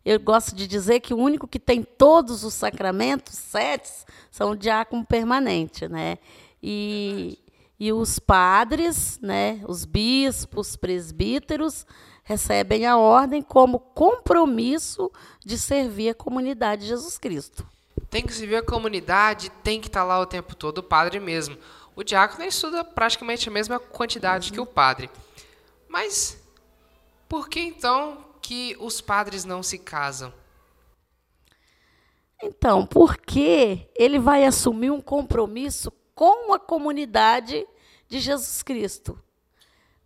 Eu 0.05 0.19
gosto 0.19 0.53
de 0.53 0.67
dizer 0.67 0.99
que 0.99 1.13
o 1.13 1.17
único 1.17 1.47
que 1.47 1.59
tem 1.59 1.81
todos 1.81 2.43
os 2.43 2.53
sacramentos, 2.53 3.35
sete, 3.35 3.89
são 4.29 4.51
o 4.51 4.57
diácono 4.57 5.05
permanente. 5.05 5.87
Né? 5.87 6.17
E, 6.61 7.39
e 7.79 7.93
os 7.93 8.19
padres, 8.19 9.19
né, 9.21 9.61
os 9.67 9.85
bispos, 9.85 10.75
presbíteros, 10.75 11.85
recebem 12.23 12.85
a 12.85 12.97
ordem 12.97 13.41
como 13.41 13.79
compromisso 13.79 15.11
de 15.45 15.57
servir 15.57 16.09
a 16.09 16.15
comunidade 16.15 16.83
de 16.83 16.87
Jesus 16.87 17.17
Cristo. 17.17 17.67
tem 18.09 18.25
que 18.25 18.33
servir 18.33 18.57
a 18.57 18.63
comunidade, 18.63 19.49
tem 19.63 19.81
que 19.81 19.87
estar 19.87 20.03
lá 20.03 20.19
o 20.19 20.25
tempo 20.25 20.55
todo, 20.55 20.77
o 20.77 20.83
padre 20.83 21.19
mesmo. 21.19 21.57
O 21.95 22.03
diácono 22.03 22.43
estuda 22.43 22.83
praticamente 22.83 23.49
a 23.49 23.51
mesma 23.51 23.79
quantidade 23.79 24.51
que 24.51 24.59
o 24.59 24.65
padre. 24.65 25.09
Mas 25.87 26.37
por 27.27 27.49
que 27.49 27.59
então 27.59 28.23
que 28.41 28.75
os 28.79 29.01
padres 29.01 29.45
não 29.45 29.63
se 29.63 29.79
casam? 29.79 30.31
Então, 32.41 32.85
porque 32.85 33.89
ele 33.95 34.19
vai 34.19 34.45
assumir 34.45 34.91
um 34.91 35.01
compromisso 35.01 35.91
com 36.13 36.53
a 36.53 36.59
comunidade 36.59 37.65
de 38.07 38.19
Jesus 38.19 38.61
Cristo. 38.61 39.17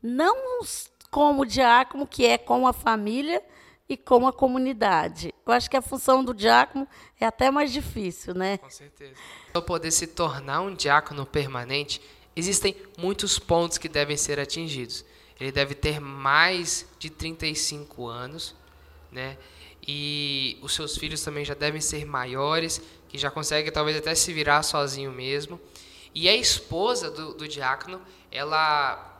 Não 0.01 0.61
como 1.09 1.45
diácono, 1.45 2.05
que 2.05 2.25
é 2.25 2.37
com 2.37 2.67
a 2.67 2.73
família 2.73 3.41
e 3.89 3.95
com 3.95 4.27
a 4.27 4.33
comunidade. 4.33 5.33
Eu 5.45 5.53
acho 5.53 5.69
que 5.69 5.77
a 5.77 5.81
função 5.81 6.23
do 6.23 6.33
diácono 6.33 6.87
é 7.19 7.25
até 7.25 7.49
mais 7.49 7.71
difícil, 7.71 8.33
né? 8.33 8.57
Com 8.57 8.69
certeza. 8.69 9.13
Para 9.51 9.61
poder 9.61 9.91
se 9.91 10.07
tornar 10.07 10.61
um 10.61 10.73
diácono 10.73 11.25
permanente, 11.25 12.01
existem 12.35 12.75
muitos 12.97 13.39
pontos 13.39 13.77
que 13.77 13.87
devem 13.87 14.17
ser 14.17 14.39
atingidos. 14.39 15.05
Ele 15.39 15.51
deve 15.51 15.75
ter 15.75 15.99
mais 15.99 16.85
de 16.99 17.09
35 17.09 18.07
anos, 18.07 18.55
né? 19.11 19.37
E 19.87 20.57
os 20.61 20.75
seus 20.75 20.97
filhos 20.97 21.21
também 21.21 21.45
já 21.45 21.53
devem 21.53 21.79
ser 21.79 22.05
maiores, 22.05 22.81
que 23.07 23.17
já 23.17 23.31
conseguem 23.31 23.71
talvez 23.71 23.95
até 23.95 24.13
se 24.13 24.33
virar 24.33 24.63
sozinho 24.63 25.11
mesmo. 25.11 25.59
E 26.13 26.27
a 26.27 26.35
esposa 26.35 27.09
do, 27.09 27.33
do 27.33 27.47
diácono, 27.47 28.01
ela 28.29 29.16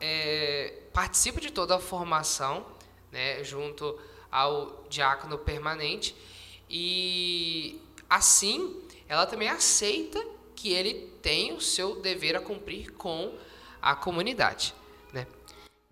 é, 0.00 0.74
participa 0.92 1.40
de 1.40 1.50
toda 1.50 1.76
a 1.76 1.78
formação, 1.78 2.66
né, 3.10 3.42
junto 3.44 3.98
ao 4.30 4.84
diácono 4.88 5.38
permanente, 5.38 6.16
e 6.68 7.80
assim 8.08 8.82
ela 9.08 9.26
também 9.26 9.48
aceita 9.48 10.22
que 10.54 10.72
ele 10.72 11.12
tem 11.22 11.52
o 11.52 11.60
seu 11.60 12.00
dever 12.00 12.36
a 12.36 12.40
cumprir 12.40 12.92
com 12.92 13.34
a 13.80 13.94
comunidade. 13.94 14.74
Né? 15.12 15.26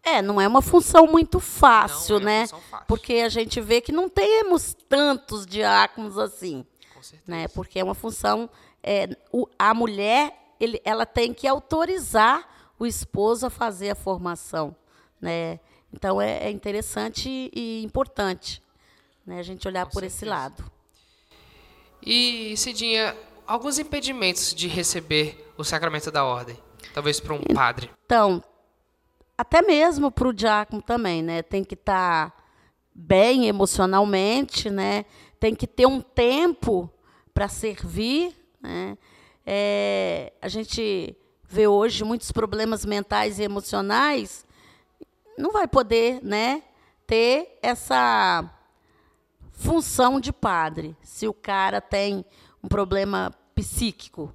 É, 0.03 0.21
não 0.21 0.41
é 0.41 0.49
uma 0.49 0.63
função 0.63 1.07
muito 1.07 1.39
fácil, 1.39 2.17
é 2.17 2.21
né? 2.21 2.47
Fácil. 2.47 2.87
Porque 2.89 3.15
a 3.15 3.29
gente 3.29 3.61
vê 3.61 3.81
que 3.81 3.93
não 3.93 4.09
temos 4.09 4.75
tantos 4.89 5.47
diáconos 5.47 6.19
assim. 6.19 6.67
Com 6.93 7.03
certeza. 7.03 7.23
Né? 7.31 7.49
Porque 7.49 7.79
é 7.79 7.85
uma 7.85 7.95
função. 7.95 8.51
É, 8.83 9.09
o, 9.31 9.47
a 9.59 9.73
mulher 9.73 10.35
ele, 10.59 10.81
ela 10.85 11.07
tem 11.07 11.33
que 11.33 11.47
autorizar 11.47 12.49
o 12.79 12.87
esposo 12.87 13.47
a 13.47 13.51
fazer 13.51 13.91
a 13.91 13.95
formação. 13.95 14.75
Né? 15.21 15.61
Então 15.93 16.21
é, 16.21 16.45
é 16.45 16.51
interessante 16.51 17.51
e 17.55 17.83
importante 17.85 18.63
né, 19.27 19.39
a 19.39 19.43
gente 19.43 19.67
olhar 19.67 19.85
Com 19.87 19.93
por 19.93 20.01
certeza. 20.01 20.17
esse 20.17 20.25
lado. 20.25 20.65
E, 22.03 22.55
Cidinha, 22.57 23.17
alguns 23.47 23.79
impedimentos 23.79 24.55
de 24.55 24.69
receber 24.69 25.53
o 25.57 25.65
sacramento 25.65 26.11
da 26.11 26.25
ordem, 26.25 26.59
talvez 26.93 27.19
para 27.19 27.33
um 27.33 27.41
padre. 27.41 27.91
Então, 28.05 28.43
até 29.39 29.63
mesmo 29.63 30.11
para 30.11 30.29
o 30.29 30.33
diácono 30.33 30.83
também, 30.83 31.23
né? 31.23 31.43
Tem 31.43 31.65
que 31.65 31.75
estar 31.75 32.31
tá 32.31 32.45
bem 32.95 33.47
emocionalmente, 33.47 34.69
né? 34.69 35.07
Tem 35.41 35.55
que 35.55 35.67
ter 35.67 35.87
um 35.87 36.01
tempo 36.01 36.91
para 37.33 37.49
servir, 37.49 38.35
né? 38.61 38.99
É, 39.47 40.33
a 40.41 40.49
gente 40.49 41.17
vê 41.49 41.67
hoje 41.67 42.05
muitos 42.05 42.33
problemas 42.33 42.85
mentais 42.85 43.39
e 43.39 43.43
emocionais, 43.43 44.45
não 45.37 45.53
vai 45.53 45.67
poder, 45.67 46.21
né, 46.23 46.63
ter 47.07 47.59
essa 47.63 48.51
função 49.53 50.21
de 50.21 50.33
padre, 50.33 50.97
se 51.03 51.27
o 51.29 51.35
cara 51.35 51.81
tem 51.81 52.25
um 52.63 52.69
problema 52.69 53.33
psíquico. 53.55 54.33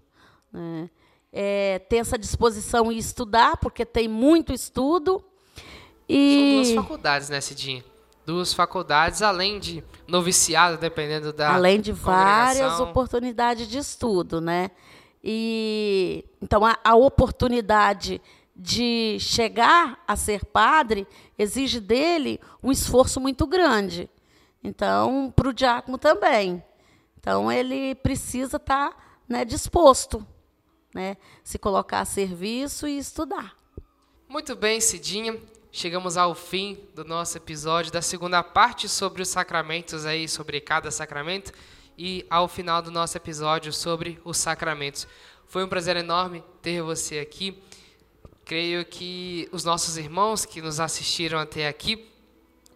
Né? 0.52 0.90
É, 1.32 1.80
ter 1.80 1.98
essa 1.98 2.18
disposição 2.18 2.92
em 2.92 2.98
estudar, 2.98 3.58
porque 3.58 3.86
tem 3.86 4.08
muito 4.08 4.52
estudo. 4.52 5.24
E... 6.08 6.64
São 6.64 6.74
duas 6.76 6.86
faculdades, 6.86 7.30
né, 7.30 7.42
Cidinha? 7.42 7.84
Duas 8.26 8.54
faculdades, 8.54 9.22
além 9.22 9.60
de 9.60 9.84
noviciado, 10.08 10.78
dependendo 10.78 11.34
da. 11.34 11.54
Além 11.54 11.82
de 11.82 11.92
várias 11.92 12.80
oportunidades 12.80 13.68
de 13.68 13.80
estudo, 13.80 14.40
né? 14.40 14.70
E 15.24 16.26
então 16.42 16.66
a, 16.66 16.78
a 16.84 16.96
oportunidade 16.96 18.22
de 18.56 19.18
chegar 19.20 20.04
a 20.06 20.16
ser 20.18 20.44
padre 20.44 21.08
exige 21.38 21.80
dele 21.80 22.40
um 22.62 22.72
esforço 22.72 23.20
muito 23.20 23.48
grande. 23.48 24.10
Então, 24.62 25.32
para 25.34 25.48
o 25.48 25.54
diácono 25.54 25.98
também. 25.98 26.62
Então, 27.18 27.50
ele 27.50 27.96
precisa 27.96 28.58
estar 28.58 28.90
tá, 28.90 28.98
né, 29.28 29.46
disposto, 29.46 30.26
né, 30.94 31.16
se 31.42 31.58
colocar 31.58 32.02
a 32.02 32.06
serviço 32.06 32.86
e 32.86 32.98
estudar. 32.98 33.56
Muito 34.28 34.56
bem, 34.56 34.82
Cidinha. 34.82 35.40
Chegamos 35.72 36.18
ao 36.18 36.36
fim 36.36 36.78
do 36.94 37.06
nosso 37.06 37.38
episódio 37.38 37.92
da 37.92 38.02
segunda 38.02 38.44
parte 38.44 38.90
sobre 38.90 39.22
os 39.22 39.30
sacramentos 39.30 40.06
aí, 40.06 40.28
sobre 40.28 40.60
cada 40.60 40.92
sacramento 40.92 41.54
e 42.02 42.26
ao 42.30 42.48
final 42.48 42.82
do 42.82 42.90
nosso 42.90 43.18
episódio 43.18 43.74
sobre 43.74 44.22
os 44.24 44.38
sacramentos. 44.38 45.06
Foi 45.48 45.66
um 45.66 45.68
prazer 45.68 45.98
enorme 45.98 46.42
ter 46.62 46.82
você 46.82 47.20
aqui. 47.20 47.62
Creio 48.46 48.86
que 48.86 49.50
os 49.52 49.66
nossos 49.66 49.98
irmãos 49.98 50.46
que 50.46 50.62
nos 50.62 50.80
assistiram 50.80 51.38
até 51.38 51.68
aqui 51.68 52.10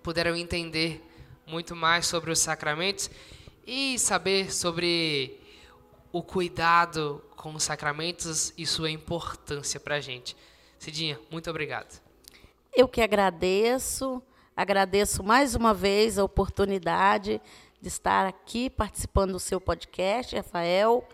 puderam 0.04 0.36
entender 0.36 1.02
muito 1.48 1.74
mais 1.74 2.06
sobre 2.06 2.32
os 2.32 2.40
sacramentos 2.40 3.10
e 3.66 3.98
saber 3.98 4.54
sobre 4.54 5.40
o 6.12 6.22
cuidado 6.22 7.24
com 7.38 7.56
os 7.56 7.64
sacramentos 7.64 8.52
e 8.58 8.66
sua 8.66 8.92
importância 8.92 9.80
para 9.80 9.96
a 9.96 10.02
gente. 10.02 10.36
Cidinha, 10.78 11.18
muito 11.32 11.50
obrigado. 11.50 11.98
Eu 12.76 12.90
que 12.90 13.02
agradeço, 13.02 14.22
agradeço 14.54 15.24
mais 15.24 15.56
uma 15.56 15.74
vez 15.74 16.20
a 16.20 16.26
oportunidade 16.26 17.40
de 17.84 17.90
estar 17.90 18.26
aqui 18.26 18.70
participando 18.70 19.34
do 19.34 19.40
seu 19.42 19.60
podcast, 19.60 20.34
Rafael. 20.34 21.06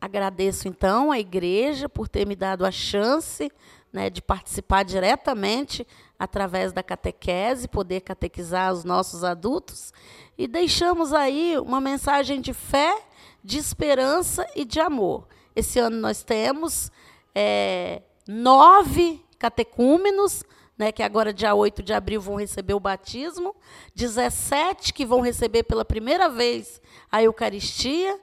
Agradeço 0.00 0.68
então 0.68 1.10
à 1.10 1.18
igreja 1.18 1.88
por 1.88 2.06
ter 2.06 2.24
me 2.24 2.36
dado 2.36 2.64
a 2.64 2.70
chance 2.70 3.50
né, 3.92 4.08
de 4.08 4.22
participar 4.22 4.84
diretamente 4.84 5.84
através 6.16 6.72
da 6.72 6.80
catequese, 6.80 7.66
poder 7.66 8.02
catequizar 8.02 8.72
os 8.72 8.84
nossos 8.84 9.24
adultos. 9.24 9.92
E 10.38 10.46
deixamos 10.46 11.12
aí 11.12 11.58
uma 11.58 11.80
mensagem 11.80 12.40
de 12.40 12.54
fé, 12.54 12.96
de 13.42 13.58
esperança 13.58 14.46
e 14.54 14.64
de 14.64 14.78
amor. 14.78 15.26
Esse 15.56 15.80
ano 15.80 15.96
nós 15.96 16.22
temos 16.22 16.88
é, 17.34 18.02
nove 18.28 19.20
catecúmenos 19.40 20.44
né, 20.80 20.90
que 20.90 21.02
agora, 21.02 21.30
dia 21.30 21.54
8 21.54 21.82
de 21.82 21.92
abril, 21.92 22.22
vão 22.22 22.36
receber 22.36 22.72
o 22.72 22.80
batismo, 22.80 23.54
17 23.94 24.94
que 24.94 25.04
vão 25.04 25.20
receber 25.20 25.62
pela 25.64 25.84
primeira 25.84 26.26
vez 26.26 26.80
a 27.12 27.22
Eucaristia, 27.22 28.18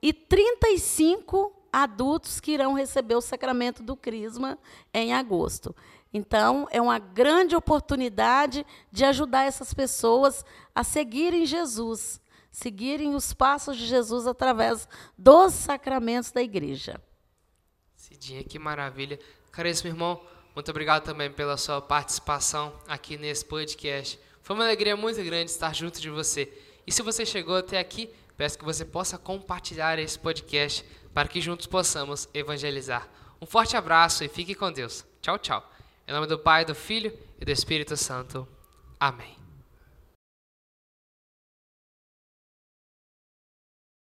e 0.00 0.10
35 0.10 1.52
adultos 1.70 2.40
que 2.40 2.52
irão 2.52 2.72
receber 2.72 3.16
o 3.16 3.20
sacramento 3.20 3.82
do 3.82 3.94
Crisma 3.94 4.58
em 4.94 5.12
agosto. 5.12 5.76
Então, 6.10 6.66
é 6.70 6.80
uma 6.80 6.98
grande 6.98 7.54
oportunidade 7.54 8.64
de 8.90 9.04
ajudar 9.04 9.44
essas 9.44 9.74
pessoas 9.74 10.42
a 10.74 10.82
seguirem 10.82 11.44
Jesus, 11.44 12.18
seguirem 12.50 13.14
os 13.14 13.34
passos 13.34 13.76
de 13.76 13.84
Jesus 13.84 14.26
através 14.26 14.88
dos 15.18 15.52
sacramentos 15.52 16.32
da 16.32 16.42
igreja. 16.42 16.98
Cidinha, 17.94 18.42
que 18.42 18.58
maravilha. 18.58 19.20
Caríssimo 19.52 19.90
irmão, 19.90 20.18
muito 20.54 20.70
obrigado 20.70 21.04
também 21.04 21.30
pela 21.30 21.56
sua 21.56 21.80
participação 21.80 22.72
aqui 22.88 23.16
nesse 23.16 23.44
podcast. 23.44 24.18
Foi 24.42 24.56
uma 24.56 24.64
alegria 24.64 24.96
muito 24.96 25.22
grande 25.22 25.50
estar 25.50 25.74
junto 25.74 26.00
de 26.00 26.10
você. 26.10 26.52
E 26.86 26.92
se 26.92 27.02
você 27.02 27.24
chegou 27.24 27.56
até 27.56 27.78
aqui, 27.78 28.10
peço 28.36 28.58
que 28.58 28.64
você 28.64 28.84
possa 28.84 29.16
compartilhar 29.16 29.98
esse 29.98 30.18
podcast 30.18 30.84
para 31.14 31.28
que 31.28 31.40
juntos 31.40 31.66
possamos 31.66 32.28
evangelizar. 32.34 33.08
Um 33.40 33.46
forte 33.46 33.76
abraço 33.76 34.24
e 34.24 34.28
fique 34.28 34.54
com 34.54 34.72
Deus. 34.72 35.04
Tchau, 35.22 35.38
tchau. 35.38 35.70
Em 36.06 36.12
nome 36.12 36.26
do 36.26 36.38
Pai, 36.38 36.64
do 36.64 36.74
Filho 36.74 37.16
e 37.40 37.44
do 37.44 37.50
Espírito 37.52 37.96
Santo. 37.96 38.46
Amém. 38.98 39.39